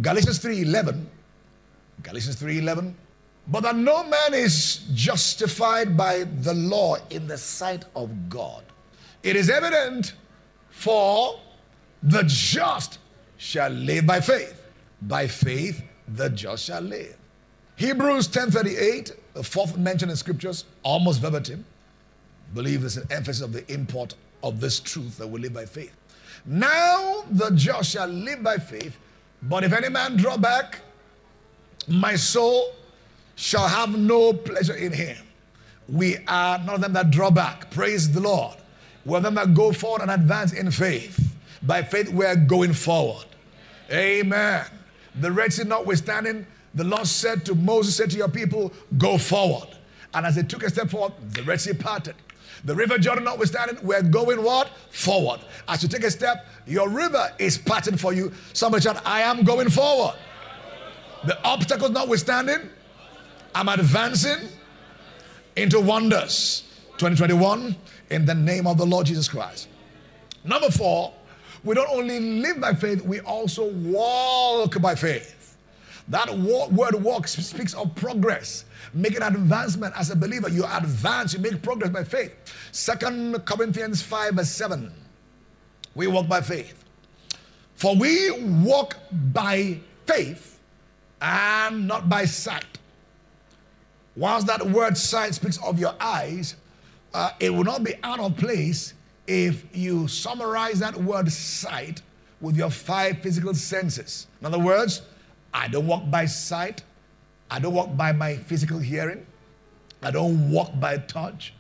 [0.00, 1.07] Galatians 3:11.
[2.02, 2.94] Galatians 3:11.
[3.46, 8.64] But that no man is justified by the law in the sight of God.
[9.22, 10.14] It is evident
[10.70, 11.38] for
[12.02, 12.98] the just
[13.37, 14.62] shall live by faith.
[15.02, 17.16] By faith, the just shall live.
[17.76, 21.64] Hebrews 10:38, the fourth mention in scriptures, almost verbatim
[22.54, 25.94] believe there's an emphasis of the import of this truth that we live by faith.
[26.46, 28.96] Now the just shall live by faith,
[29.42, 30.80] but if any man draw back,
[31.88, 32.74] my soul
[33.37, 35.16] shall have no pleasure in him.
[35.88, 37.70] We are of them that draw back.
[37.70, 38.57] Praise the Lord.
[39.05, 41.35] We're them that go forward and advance in faith.
[41.62, 43.27] By faith, we're going forward.
[43.92, 44.64] Amen.
[45.16, 49.68] The Red Sea notwithstanding, the Lord said to Moses, said to your people, go forward.
[50.14, 52.14] And as they took a step forward, the Red Sea parted.
[52.64, 54.70] The river Jordan notwithstanding, we're going what?
[54.90, 55.40] Forward.
[55.68, 58.33] As you take a step, your river is parting for you.
[58.55, 60.14] Somebody shout, I am going forward.
[61.27, 62.70] The obstacles notwithstanding,
[63.54, 64.48] I'm advancing
[65.56, 66.62] into wonders.
[66.98, 67.76] 2021,
[68.10, 69.68] in the name of the Lord Jesus Christ.
[70.44, 71.12] Number four,
[71.64, 75.56] we don't only live by faith, we also walk by faith.
[76.08, 78.64] That word walk speaks of progress
[78.94, 80.48] make an advancement as a believer.
[80.48, 82.34] You advance, you make progress by faith.
[82.72, 84.92] Second Corinthians 5 verse 7.
[85.94, 86.84] We walk by faith.
[87.74, 88.30] For we
[88.62, 90.60] walk by faith
[91.20, 92.64] and not by sight.
[94.16, 96.57] Whilst that word sight speaks of your eyes,
[97.12, 98.94] uh, it will not be out of place
[99.27, 102.03] if you summarize that word sight
[102.40, 104.27] with your five physical senses.
[104.40, 105.03] In other words,
[105.53, 106.83] I don't walk by sight,
[107.50, 109.27] I don't walk by my physical hearing.
[110.03, 111.55] I don't walk by touch.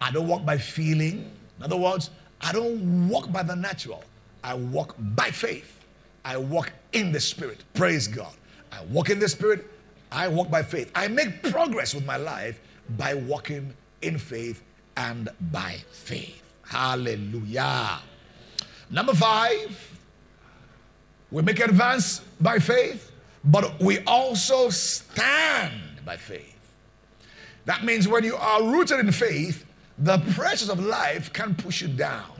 [0.00, 1.30] I don't walk by feeling.
[1.58, 4.04] In other words, I don't walk by the natural.
[4.44, 5.84] I walk by faith.
[6.24, 7.64] I walk in the spirit.
[7.74, 8.34] Praise God.
[8.70, 9.66] I walk in the spirit.
[10.10, 10.90] I walk by faith.
[10.94, 12.60] I make progress with my life
[12.96, 14.62] by walking in faith
[14.96, 16.42] and by faith.
[16.66, 18.00] Hallelujah.
[18.90, 19.98] Number five,
[21.30, 23.12] we make advance by faith
[23.44, 26.54] but we also stand by faith.
[27.64, 29.64] That means when you are rooted in faith,
[29.98, 32.37] the pressures of life can push you down.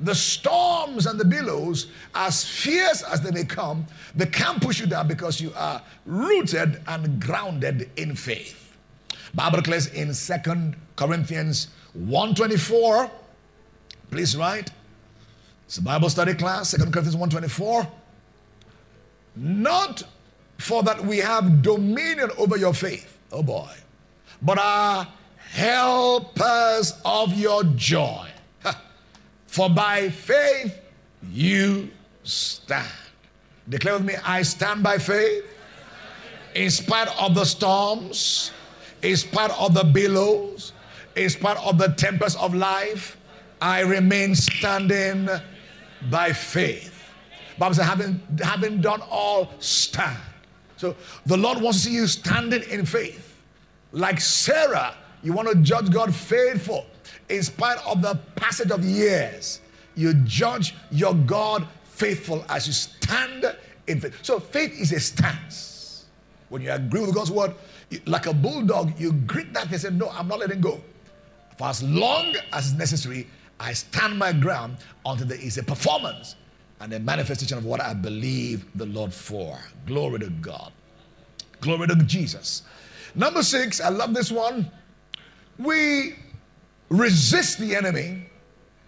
[0.00, 4.86] The storms and the billows, as fierce as they may come, they can't push you
[4.86, 8.76] down because you are rooted and grounded in faith.
[9.34, 13.10] Bible declares in Second Corinthians 124.
[14.10, 14.70] Please write.
[15.66, 17.88] It's a Bible study class, Second Corinthians 124.
[19.36, 20.02] Not
[20.58, 23.70] for that we have dominion over your faith, oh boy,
[24.40, 25.06] but are
[25.50, 28.28] helpers of your joy.
[29.56, 30.78] For by faith
[31.32, 31.88] you
[32.24, 32.92] stand.
[33.66, 35.46] Declare with me, I stand by faith
[36.54, 38.50] in spite of the storms,
[39.00, 40.74] in spite of the billows,
[41.16, 43.16] in spite of the tempest of life.
[43.58, 45.26] I remain standing
[46.10, 47.08] by faith.
[47.58, 50.18] Bible says, having, having done all, stand.
[50.76, 53.42] So the Lord wants to see you standing in faith.
[53.92, 56.84] Like Sarah, you want to judge God faithful
[57.28, 59.60] in spite of the passage of years.
[59.94, 64.18] You judge your God faithful as you stand in faith.
[64.22, 66.04] So faith is a stance.
[66.48, 67.54] When you agree with God's word,
[68.04, 70.80] like a bulldog, you grit that and say, No, I'm not letting go.
[71.56, 73.26] For as long as necessary,
[73.58, 76.36] I stand my ground until there is a performance
[76.80, 79.58] and a manifestation of what I believe the Lord for.
[79.86, 80.72] Glory to God.
[81.60, 82.62] Glory to Jesus.
[83.14, 84.70] Number six, I love this one.
[85.58, 86.16] We
[86.88, 88.26] resist the enemy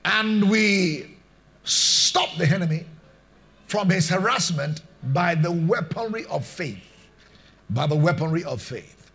[0.04, 1.16] and we
[1.64, 2.84] stop the enemy
[3.66, 4.82] from his harassment
[5.12, 6.82] by the weaponry of faith.
[7.70, 9.10] By the weaponry of faith.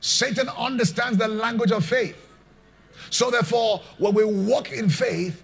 [0.00, 2.16] Satan understands the language of faith.
[3.10, 5.42] So, therefore, when we walk in faith,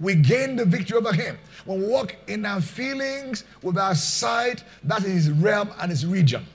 [0.00, 1.38] we gain the victory over him.
[1.64, 6.06] When we walk in our feelings, with our sight, that is his realm and his
[6.06, 6.46] region.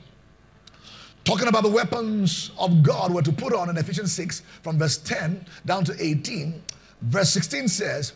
[1.30, 4.98] Talking about the weapons of God were to put on in Ephesians 6 from verse
[4.98, 6.60] 10 down to 18.
[7.02, 8.14] Verse 16 says,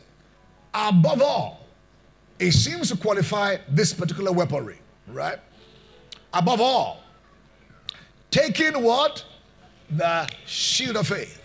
[0.73, 1.67] above all,
[2.39, 5.37] it seems to qualify this particular weaponry, right?
[6.33, 7.03] Above all,
[8.31, 9.23] taking what?
[9.91, 11.39] The shield of faith.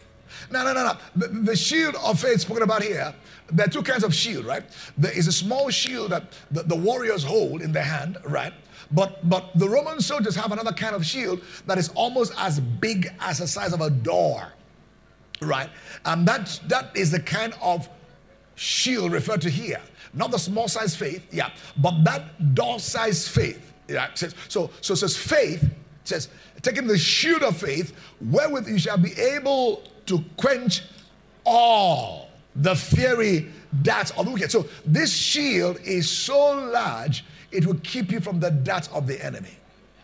[0.51, 0.93] No, no, no, no.
[1.17, 3.15] The, the shield of faith spoken about here
[3.53, 4.63] there are two kinds of shield, right?
[4.97, 8.53] There is a small shield that the, the warriors hold in their hand, right?
[8.91, 13.13] But but the Roman soldiers have another kind of shield that is almost as big
[13.21, 14.53] as the size of a door,
[15.43, 15.69] right?
[16.05, 17.89] And that that is the kind of
[18.55, 19.81] shield referred to here,
[20.15, 23.73] not the small size faith, yeah, but that door size faith.
[23.89, 25.69] Yeah, says, so so says faith
[26.05, 26.29] says
[26.63, 30.83] taking the shield of faith, wherewith you shall be able to quench
[31.45, 33.49] all the fiery
[33.83, 34.51] darts of the wicked.
[34.51, 39.25] So this shield is so large, it will keep you from the darts of the
[39.25, 39.57] enemy.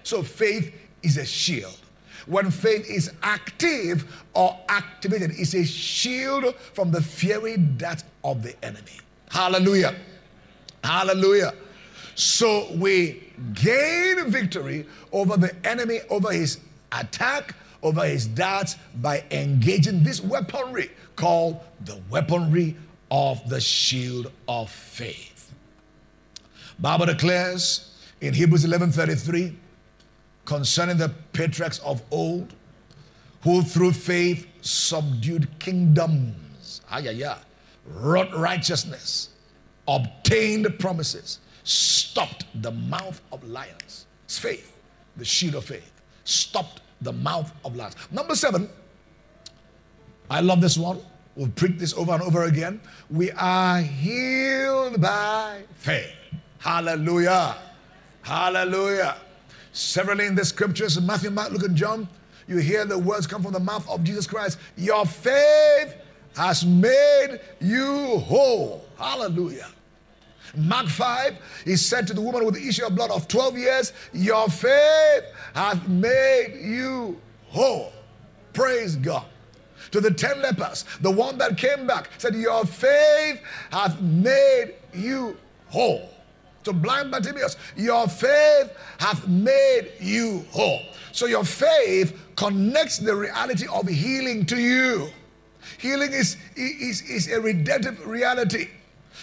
[0.03, 1.79] So faith is a shield.
[2.27, 8.55] When faith is active or activated, it's a shield from the fiery darts of the
[8.65, 9.01] enemy.
[9.31, 9.95] Hallelujah.
[10.83, 11.55] Hallelujah.
[12.15, 13.23] So we
[13.55, 16.61] gain victory over the enemy, over his
[16.93, 22.77] attack, over his darts by engaging this weaponry called the weaponry
[23.11, 25.34] of the shield of faith.
[26.79, 29.57] Bible declares in Hebrews 11:33
[30.45, 32.55] concerning the patriarchs of old
[33.43, 36.81] who through faith subdued kingdoms,
[37.87, 39.29] wrought righteousness,
[39.87, 44.07] obtained promises, stopped the mouth of lions.
[44.25, 44.73] It's faith,
[45.17, 45.93] the shield of faith,
[46.25, 47.97] stopped the mouth of lions.
[48.11, 48.69] Number seven,
[50.31, 51.01] I love this one.
[51.37, 52.81] We've preached this over and over again.
[53.11, 56.15] We are healed by faith.
[56.65, 57.57] Hallelujah.
[58.23, 59.17] Hallelujah.
[59.75, 62.09] Severally in the scriptures, Matthew, Mark, Luke, and John,
[62.49, 64.59] you hear the words come from the mouth of Jesus Christ.
[64.75, 65.95] Your faith
[66.35, 68.87] has made you whole.
[68.97, 69.69] Hallelujah.
[70.57, 73.93] Mark 5, he said to the woman with the issue of blood of 12 years,
[74.15, 75.25] Your faith
[75.55, 77.93] hath made you whole.
[78.55, 79.27] Praise God
[79.91, 85.37] to the ten lepers, the one that came back, said, Your faith hath made you
[85.69, 86.14] whole.
[86.65, 90.81] To blind Bartimaeus, your faith hath made you whole.
[91.13, 95.09] So your faith connects the reality of healing to you.
[95.79, 98.69] Healing is, is, is a redemptive reality.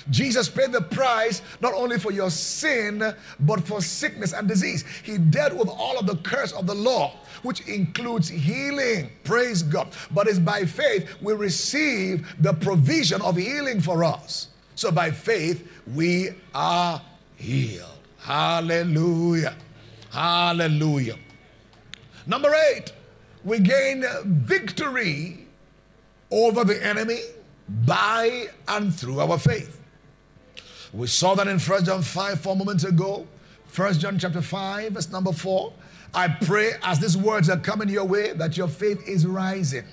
[0.09, 4.85] Jesus paid the price not only for your sin, but for sickness and disease.
[5.03, 9.11] He dealt with all of the curse of the law, which includes healing.
[9.23, 9.89] Praise God.
[10.11, 14.47] But it's by faith we receive the provision of healing for us.
[14.75, 17.01] So by faith we are
[17.41, 17.89] healed.
[18.19, 19.55] Hallelujah.
[20.11, 21.17] Hallelujah.
[22.27, 22.93] Number eight,
[23.43, 25.47] we gain victory
[26.29, 27.19] over the enemy
[27.67, 29.79] by and through our faith.
[30.93, 33.27] We saw that in First John 5 four moments ago.
[33.65, 35.73] First John chapter 5, verse number 4.
[36.13, 39.85] I pray as these words are coming your way that your faith is rising.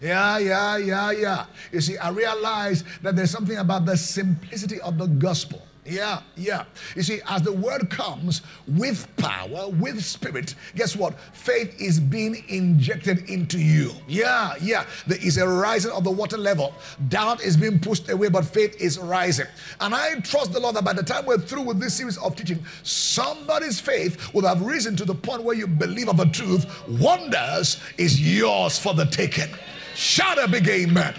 [0.00, 1.46] Yeah, yeah, yeah, yeah.
[1.70, 5.62] You see, I realize that there's something about the simplicity of the gospel.
[5.88, 6.64] Yeah, yeah.
[6.94, 11.18] You see, as the word comes with power, with spirit, guess what?
[11.32, 13.92] Faith is being injected into you.
[14.06, 14.84] Yeah, yeah.
[15.06, 16.74] There is a rising of the water level.
[17.08, 19.46] Doubt is being pushed away, but faith is rising.
[19.80, 22.36] And I trust the Lord that by the time we're through with this series of
[22.36, 26.66] teaching, somebody's faith will have risen to the point where you believe of the truth.
[26.88, 29.48] Wonders is yours for the taking.
[29.94, 31.14] Shout a big amen.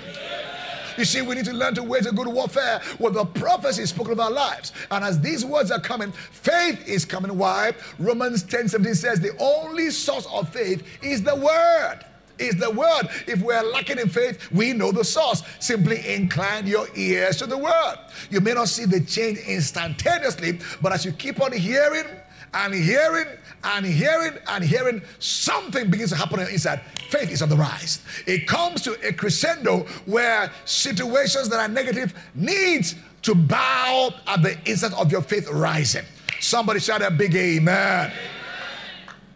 [1.00, 4.12] You see, we need to learn to wage a good warfare with the prophecy spoken
[4.12, 4.74] of our lives.
[4.92, 7.38] And as these words are coming, faith is coming.
[7.38, 7.72] Why?
[8.00, 12.04] Romans 10 17 says the only source of faith is the word
[12.38, 13.10] is the word.
[13.28, 15.44] If we're lacking in faith, we know the source.
[15.60, 17.96] Simply incline your ears to the word.
[18.30, 22.06] You may not see the change instantaneously, but as you keep on hearing
[22.54, 23.28] and hearing
[23.64, 26.82] and hearing and hearing, something begins to happen inside.
[27.10, 28.02] Faith is on the rise.
[28.26, 34.58] It comes to a crescendo where situations that are negative needs to bow at the
[34.66, 36.06] instant of your faith rising.
[36.40, 38.12] Somebody shout a big amen.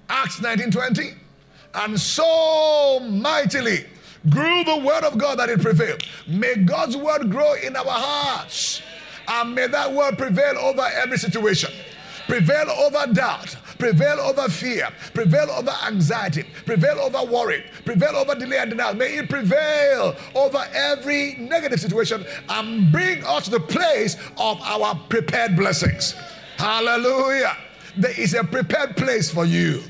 [0.09, 1.15] Acts 19:20.
[1.75, 3.85] And so mightily
[4.29, 6.03] grew the word of God that it prevailed.
[6.27, 8.81] May God's word grow in our hearts.
[9.27, 11.71] And may that word prevail over every situation
[12.27, 18.57] prevail over doubt, prevail over fear, prevail over anxiety, prevail over worry, prevail over delay
[18.57, 18.93] and denial.
[18.93, 24.95] May it prevail over every negative situation and bring us to the place of our
[25.09, 26.15] prepared blessings.
[26.57, 27.57] Hallelujah.
[27.97, 29.83] There is a prepared place for you.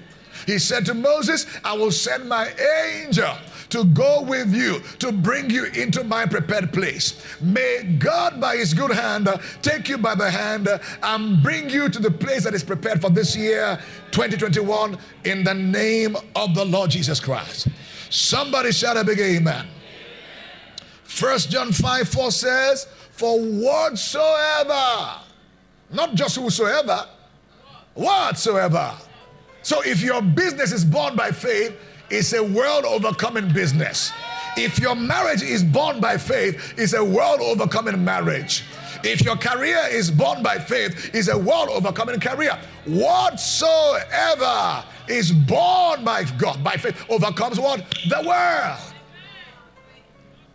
[0.45, 2.51] He said to Moses, I will send my
[2.85, 3.33] angel
[3.73, 7.19] to go with you, to bring you into my prepared place.
[7.41, 9.27] May God, by His good hand,
[9.63, 10.69] take you by the hand
[11.01, 13.79] and bring you to the place that is prepared for this year,
[14.11, 14.95] 2021,
[15.25, 17.67] in the name of the Lord Jesus Christ.
[18.11, 19.65] Somebody shout a big amen.
[21.03, 25.19] First John 5 4 says, For whatsoever,
[25.91, 27.07] not just whosoever,
[27.95, 28.93] whatsoever.
[29.63, 31.75] So if your business is born by faith,
[32.13, 34.11] it's a world overcoming business.
[34.55, 38.63] If your marriage is born by faith, it's a world overcoming marriage.
[39.03, 42.55] If your career is born by faith, it's a world overcoming career.
[42.85, 47.83] Whatsoever is born by God, by faith, overcomes what?
[48.07, 48.79] The world.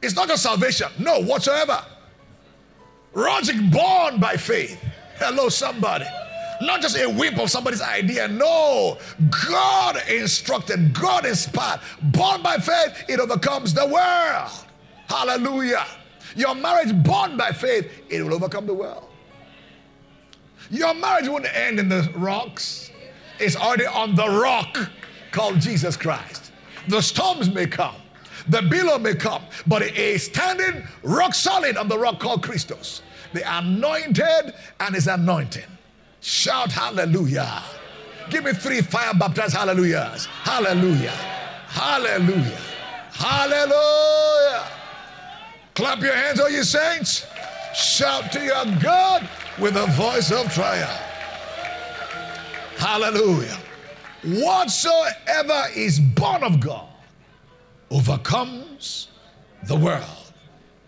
[0.00, 0.88] It's not just salvation.
[1.00, 1.84] No, whatsoever.
[3.14, 4.80] Logic born by faith.
[5.16, 6.06] Hello, somebody.
[6.60, 8.28] Not just a whim of somebody's idea.
[8.28, 8.98] No.
[9.48, 11.80] God instructed, God inspired.
[12.02, 14.50] Born by faith, it overcomes the world.
[15.08, 15.86] Hallelujah.
[16.36, 19.04] Your marriage born by faith, it will overcome the world.
[20.70, 22.90] Your marriage won't end in the rocks.
[23.38, 24.90] It's already on the rock
[25.30, 26.52] called Jesus Christ.
[26.88, 27.94] The storms may come,
[28.48, 33.02] the billow may come, but it is standing rock solid on the rock called Christos.
[33.32, 35.77] The anointed and his anointing.
[36.28, 37.62] Shout hallelujah.
[38.28, 40.26] Give me three fire baptized hallelujahs.
[40.26, 41.16] Hallelujah.
[41.68, 42.58] Hallelujah.
[43.12, 44.66] Hallelujah.
[45.74, 47.26] Clap your hands, all you saints.
[47.74, 49.26] Shout to your God
[49.58, 50.90] with a voice of triumph.
[52.76, 53.56] Hallelujah.
[54.24, 56.90] Whatsoever is born of God
[57.90, 59.08] overcomes
[59.62, 60.32] the world.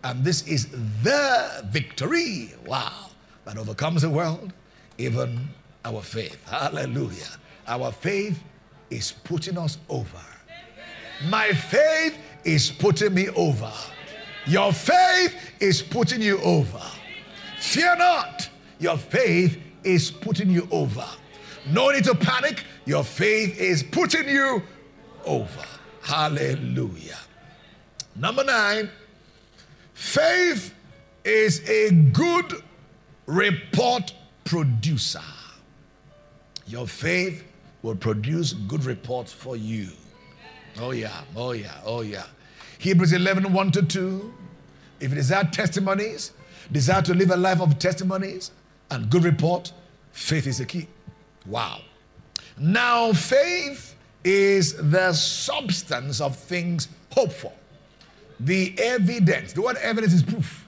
[0.05, 0.68] And this is
[1.03, 3.09] the victory, wow,
[3.47, 4.53] that overcomes the world
[5.01, 5.48] even
[5.84, 6.38] our faith.
[6.48, 7.38] Hallelujah.
[7.66, 8.42] Our faith
[8.90, 10.18] is putting us over.
[11.26, 13.70] My faith is putting me over.
[14.46, 16.82] Your faith is putting you over.
[17.59, 18.48] Fear not.
[18.78, 21.07] Your faith is putting you over.
[21.70, 22.64] No need to panic.
[22.86, 24.62] Your faith is putting you
[25.24, 25.64] over.
[26.03, 27.18] Hallelujah.
[28.16, 28.90] Number nine,
[29.94, 30.74] faith
[31.24, 32.62] is a good
[33.26, 34.12] report
[34.51, 35.22] producer.
[36.66, 37.44] Your faith
[37.82, 39.90] will produce good reports for you.
[40.80, 42.24] Oh, yeah, oh, yeah, oh, yeah.
[42.78, 44.34] Hebrews 11 1 to 2.
[44.98, 46.32] If you desire testimonies,
[46.72, 48.51] desire to live a life of testimonies
[48.90, 49.72] and good report,
[50.11, 50.88] faith is the key.
[51.46, 51.82] Wow.
[52.59, 53.94] Now, faith
[54.24, 57.53] is the substance of things hoped for.
[58.40, 60.66] The evidence, the word evidence is proof.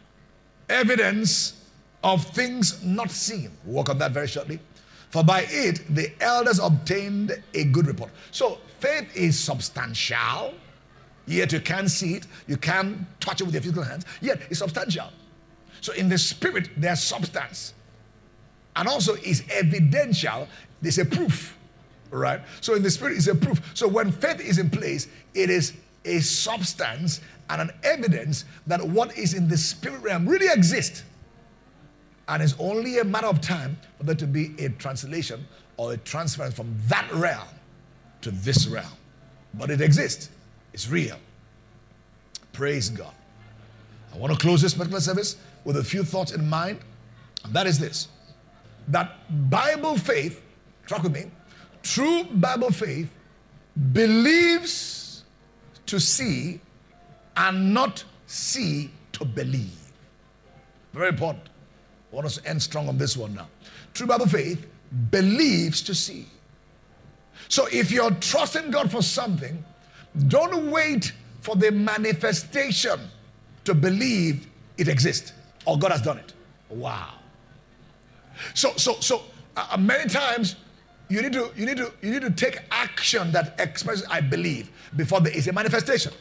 [0.69, 1.62] Evidence
[2.03, 3.51] of things not seen.
[3.65, 4.59] We'll work on that very shortly.
[5.11, 8.11] For by it the elders obtained a good report.
[8.31, 10.55] So faith is substantial,
[11.27, 14.61] yet you can't see it, you can't touch it with your physical hands, yet it's
[14.61, 15.11] substantial.
[15.81, 17.75] So in the spirit, there's substance.
[18.75, 20.49] And also is evidential,
[20.81, 21.59] there's a proof.
[22.11, 22.41] Right?
[22.61, 23.61] So in the spirit is a proof.
[23.75, 25.75] So when faith is in place, it is
[26.05, 31.05] a substance and an evidence that what is in the spirit realm really exists
[32.33, 35.99] And it's only a matter of time for there to be a translation or a
[35.99, 37.47] transference from that realm
[38.23, 38.87] to this realm.
[39.53, 40.31] But it exists,
[40.73, 41.19] it's real.
[42.55, 43.13] Praise God.
[44.15, 46.79] I want to close this particular service with a few thoughts in mind.
[47.45, 48.09] And that is this
[48.89, 49.13] that
[49.51, 50.41] Bible faith,
[50.87, 51.31] track with me,
[51.83, 53.11] true Bible faith
[53.93, 55.25] believes
[55.85, 56.61] to see
[57.37, 59.93] and not see to believe.
[60.95, 61.52] Very important.
[62.13, 63.49] I want us to end strong on this one now.
[63.95, 64.67] True Bible faith
[65.11, 66.27] believes to see.
[67.49, 69.65] So if you're trusting God for something,
[70.29, 73.01] don't wait for the manifestation
[73.65, 74.47] to believe
[74.77, 75.33] it exists
[75.65, 76.35] or God has done it.
[76.69, 77.15] Wow.
[78.55, 79.23] So, so, so
[79.57, 80.57] uh, many times
[81.09, 84.71] you need to you need to you need to take action that expresses I believe
[84.97, 86.13] before there is a manifestation.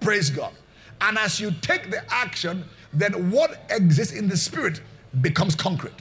[0.00, 0.52] Praise God.
[1.00, 4.80] And as you take the action, then what exists in the spirit
[5.22, 5.94] becomes concrete.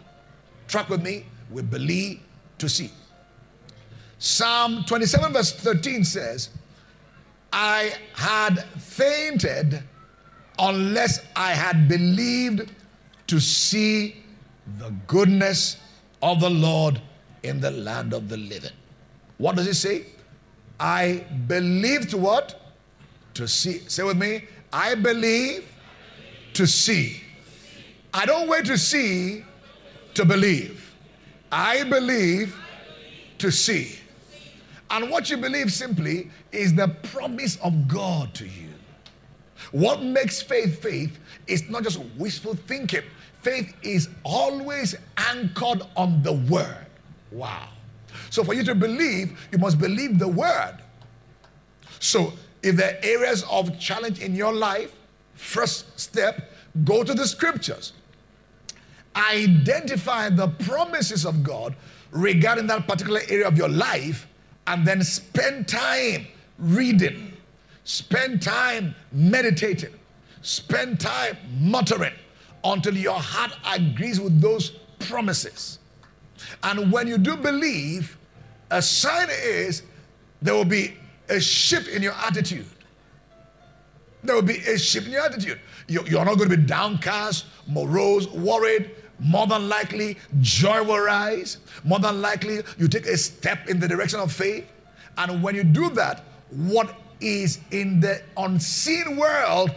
[0.68, 1.26] Track with me.
[1.52, 2.20] We believe
[2.58, 2.90] to see.
[4.18, 6.50] Psalm 27, verse 13 says,
[7.52, 9.84] I had fainted
[10.58, 12.72] unless I had believed
[13.28, 14.24] to see
[14.78, 15.78] the goodness
[16.22, 17.02] of the Lord
[17.44, 18.72] in the land of the living.
[19.38, 20.06] What does it say?
[20.80, 22.60] I believe to what?
[23.36, 23.80] To see.
[23.88, 24.46] Say with me.
[24.74, 25.72] I believe
[26.54, 27.22] to see.
[28.16, 29.44] I don't wait to see
[30.14, 30.96] to believe.
[31.52, 32.56] I believe
[33.40, 34.00] to see.
[34.90, 38.70] And what you believe simply is the promise of God to you.
[39.74, 43.02] What makes faith faith is not just wishful thinking.
[43.42, 46.86] Faith is always anchored on the word.
[47.32, 47.68] Wow.
[48.30, 50.78] So for you to believe, you must believe the word.
[52.00, 52.32] So
[52.64, 54.94] if there are areas of challenge in your life,
[55.34, 56.50] first step,
[56.86, 57.92] go to the scriptures.
[59.16, 61.76] Identify the promises of God
[62.12, 64.28] regarding that particular area of your life
[64.68, 67.34] and then spend time reading,
[67.84, 69.94] spend time meditating,
[70.42, 72.14] spend time muttering
[72.64, 75.80] until your heart agrees with those promises.
[76.64, 78.18] And when you do believe,
[78.72, 79.84] a sign is
[80.42, 80.96] there will be
[81.30, 82.66] a shift in your attitude.
[84.24, 85.60] There will be a shift in your attitude.
[85.88, 88.92] You're not going to be downcast, morose, worried.
[89.20, 91.58] More than likely, joy will rise.
[91.84, 94.70] More than likely, you take a step in the direction of faith.
[95.18, 99.72] And when you do that, what is in the unseen world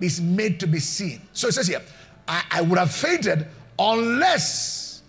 [0.00, 1.20] is made to be seen.
[1.32, 1.82] So it says here,
[2.26, 3.46] I, I would have fainted
[3.78, 5.02] unless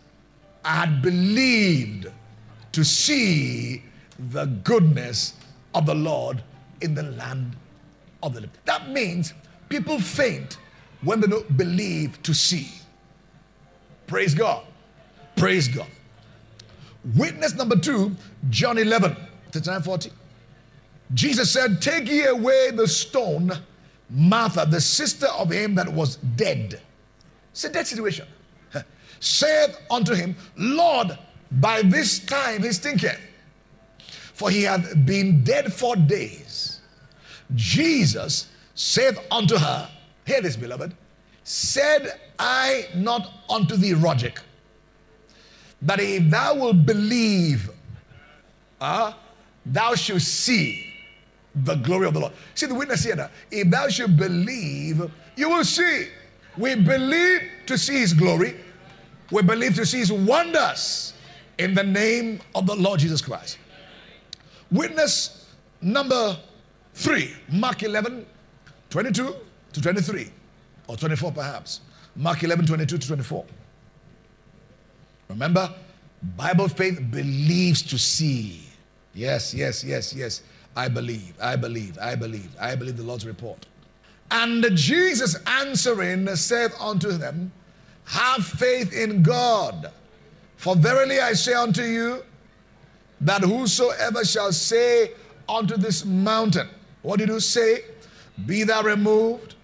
[0.63, 2.07] I had believed
[2.72, 3.84] to see
[4.32, 5.34] the goodness
[5.74, 6.41] of the Lord
[6.82, 7.55] in the land
[8.24, 8.55] of the living.
[8.66, 9.34] That means
[9.70, 10.57] people faint
[11.01, 12.70] when they don't believe to see.
[14.08, 14.64] Praise God.
[15.36, 15.88] Praise God.
[17.16, 18.16] Witness number two,
[18.49, 19.16] John 11,
[19.51, 20.12] 39 40.
[21.14, 23.51] Jesus said, Take ye away the stone,
[24.10, 26.82] Martha, the sister of him that was dead.
[27.51, 28.28] It's a dead situation.
[29.20, 31.18] Said unto him, Lord,
[31.51, 33.20] by this time he stinketh,
[34.34, 36.82] for he hath been dead four days.
[37.53, 39.89] Jesus saith unto her,
[40.26, 40.93] Hear this, beloved,
[41.43, 44.39] said I not unto thee, Rogic,
[45.81, 47.69] that if thou wilt believe,
[48.81, 49.13] uh,
[49.65, 50.93] thou shalt see
[51.55, 52.33] the glory of the Lord.
[52.53, 53.29] See the witness here now.
[53.49, 56.07] If thou shalt believe, you will see.
[56.57, 58.55] We believe to see his glory.
[59.31, 61.13] We believe to see his wonders
[61.57, 63.57] in the name of the Lord Jesus Christ.
[64.71, 65.47] Witness
[65.81, 66.38] number
[66.93, 68.25] three, Mark 11,
[68.89, 69.36] 22
[69.73, 70.29] to 23,
[70.88, 71.81] or 24 perhaps.
[72.16, 73.45] Mark 11, 22 to 24.
[75.30, 75.74] Remember,
[76.38, 78.61] Bible faith believes to see.
[79.13, 80.41] Yes, yes, yes, yes.
[80.76, 83.66] I believe, I believe, I believe, I believe the Lord's report.
[84.32, 87.51] And Jesus answering said unto them,
[88.05, 89.91] Have faith in God.
[90.57, 92.24] For verily I say unto you,
[93.22, 95.11] that whosoever shall say
[95.47, 96.68] unto this mountain,
[97.01, 97.86] what did you say?
[98.45, 99.55] Be thou removed,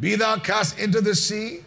[0.00, 1.60] be thou cast into the sea,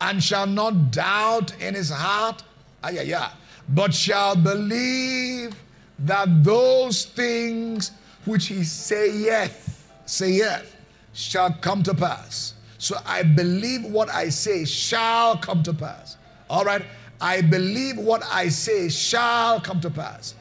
[0.00, 2.42] and shall not doubt in his heart,
[2.82, 3.30] ay,
[3.68, 5.54] but shall believe
[6.00, 7.92] that those things
[8.24, 10.76] which he saith, saith,
[11.12, 12.54] shall come to pass.
[12.78, 16.16] So I believe what I say shall come to pass.
[16.48, 16.82] All right?
[17.20, 20.34] I believe what I say shall come to pass.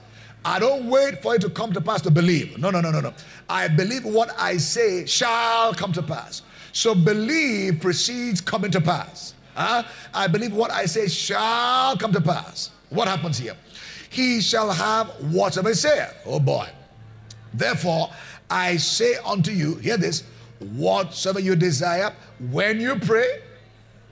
[0.46, 2.58] I don't wait for it to come to pass to believe.
[2.58, 3.14] No, no, no, no, no.
[3.50, 6.44] I believe what I say shall come to pass.
[6.72, 9.34] So believe precedes coming to pass.
[9.56, 9.84] Uh,
[10.14, 12.72] I believe what I say shall come to pass.
[12.90, 13.56] What happens here?
[14.10, 16.14] He shall have whatsoever he saith.
[16.26, 16.68] Oh boy.
[17.54, 18.10] Therefore,
[18.50, 20.24] I say unto you, hear this,
[20.60, 22.14] whatsoever you desire,
[22.52, 23.42] when you pray,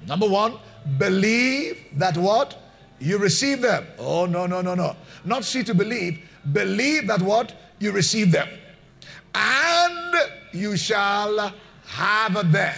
[0.08, 0.58] number one,
[0.98, 2.56] believe that what?
[3.00, 3.86] You receive them.
[4.00, 4.96] Oh, no, no, no, no.
[5.24, 6.20] Not see to believe.
[6.52, 7.54] Believe that what?
[7.80, 8.48] You receive them.
[9.36, 10.16] And
[10.52, 11.54] you shall
[11.86, 12.76] have them.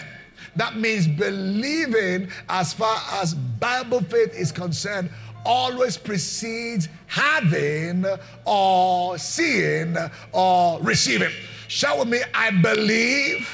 [0.60, 5.08] That means believing as far as Bible faith is concerned
[5.46, 8.04] always precedes having
[8.44, 9.96] or seeing
[10.32, 11.30] or receiving.
[11.68, 13.48] Shout with me, I believe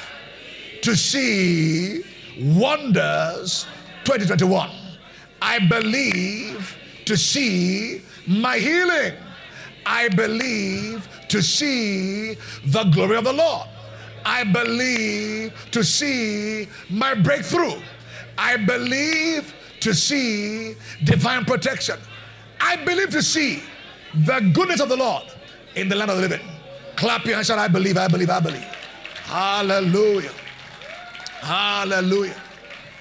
[0.81, 2.03] to see
[2.41, 3.65] wonders
[4.03, 4.69] 2021.
[5.41, 9.13] I believe to see my healing.
[9.85, 12.33] I believe to see
[12.65, 13.69] the glory of the Lord.
[14.25, 17.81] I believe to see my breakthrough.
[18.37, 21.97] I believe to see divine protection.
[22.59, 23.63] I believe to see
[24.25, 25.23] the goodness of the Lord
[25.75, 26.45] in the land of the living.
[26.95, 28.67] Clap your hands and I believe, I believe, I believe.
[29.25, 30.31] Hallelujah.
[31.41, 32.35] Hallelujah.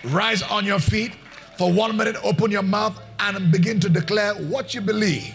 [0.05, 1.13] Rise on your feet
[1.57, 5.35] for one minute, open your mouth and begin to declare what you believe.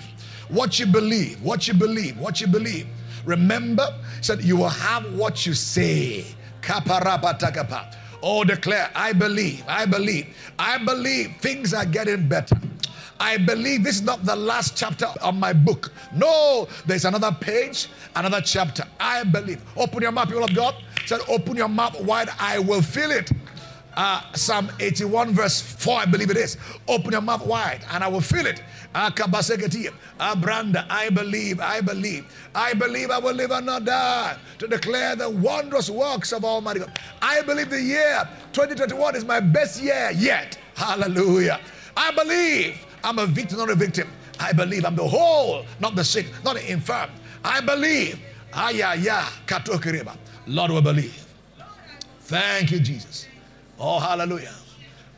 [0.49, 2.85] What you believe, what you believe, what you believe.
[3.25, 3.87] Remember,
[4.21, 6.25] said you will have what you say.
[6.61, 7.95] Kaparapatakapa.
[8.23, 10.27] Oh, declare, I believe, I believe,
[10.59, 12.55] I believe things are getting better.
[13.19, 15.91] I believe this is not the last chapter of my book.
[16.13, 18.83] No, there's another page, another chapter.
[18.99, 19.61] I believe.
[19.77, 20.75] Open your mouth, people of God.
[21.05, 23.31] Said, open your mouth wide, I will fill it.
[23.95, 26.57] Uh, Psalm 81, verse 4, I believe it is.
[26.87, 28.63] Open your mouth wide and I will fill it.
[28.93, 29.09] I
[31.09, 32.25] believe, I believe,
[32.55, 36.79] I believe I will live and not die to declare the wondrous works of Almighty
[36.79, 36.97] God.
[37.21, 40.57] I believe the year 2021 is my best year yet.
[40.75, 41.59] Hallelujah.
[41.95, 44.07] I believe I'm a victim, not a victim.
[44.39, 47.09] I believe I'm the whole, not the sick, not the infirm.
[47.43, 48.19] I believe.
[48.51, 50.17] Ayaya, katokiriba.
[50.47, 51.25] Lord will believe.
[52.21, 53.27] Thank you, Jesus.
[53.83, 54.53] Oh, hallelujah.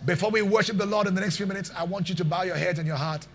[0.06, 2.44] Before we worship the Lord in the next few minutes, I want you to bow
[2.44, 3.28] your head and your heart.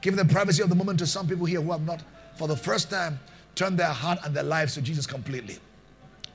[0.00, 2.02] Give the privacy of the moment to some people here who have not,
[2.34, 3.20] for the first time,
[3.54, 5.58] turned their heart and their lives to Jesus completely.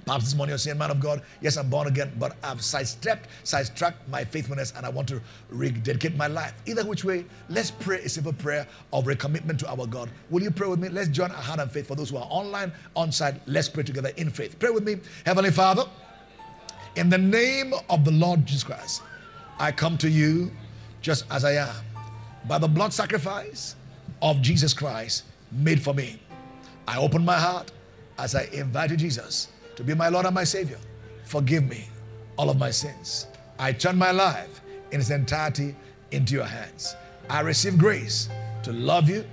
[0.05, 3.27] Perhaps this morning you're saying, Man of God, yes, I'm born again, but I've sidestepped,
[3.43, 6.53] sidetracked my faithfulness, and I want to rededicate my life.
[6.67, 10.09] Either which way, let's pray a simple prayer of recommitment to our God.
[10.29, 10.87] Will you pray with me?
[10.87, 11.87] Let's join our heart and faith.
[11.87, 14.57] For those who are online, on site, let's pray together in faith.
[14.57, 14.97] Pray with me.
[15.25, 15.85] Heavenly Father,
[16.95, 19.01] in the name of the Lord Jesus Christ,
[19.59, 20.51] I come to you
[21.01, 21.75] just as I am.
[22.47, 23.75] By the blood sacrifice
[24.21, 26.19] of Jesus Christ made for me,
[26.87, 27.71] I open my heart
[28.17, 30.77] as I invited Jesus to be my Lord and my Savior.
[31.23, 31.87] Forgive me
[32.37, 33.27] all of my sins.
[33.59, 35.75] I turn my life in its entirety
[36.11, 36.95] into your hands.
[37.29, 38.29] I receive grace
[38.63, 39.25] to love you,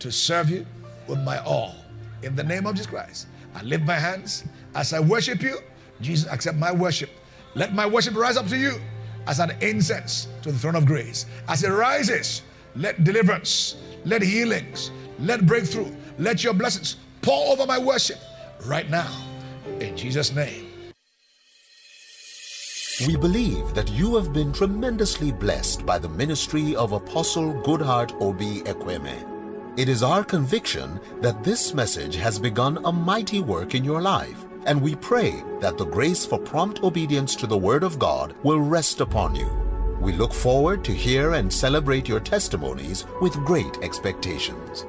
[0.00, 0.66] to serve you
[1.06, 1.74] with my all.
[2.22, 4.44] In the name of Jesus Christ, I lift my hands
[4.74, 5.58] as I worship you
[6.00, 7.10] Jesus, accept my worship.
[7.54, 8.80] Let my worship rise up to you
[9.26, 11.26] as an incense to the throne of grace.
[11.48, 12.42] As it rises,
[12.74, 18.18] let deliverance, let healings, let breakthrough, let your blessings pour over my worship
[18.66, 19.10] right now.
[19.80, 20.66] In Jesus' name.
[23.06, 28.62] We believe that you have been tremendously blessed by the ministry of Apostle Goodheart Obi
[28.62, 29.78] Ekweme.
[29.78, 34.45] It is our conviction that this message has begun a mighty work in your life
[34.66, 38.60] and we pray that the grace for prompt obedience to the Word of God will
[38.60, 39.48] rest upon you.
[40.00, 44.84] We look forward to hear and celebrate your testimonies with great expectations.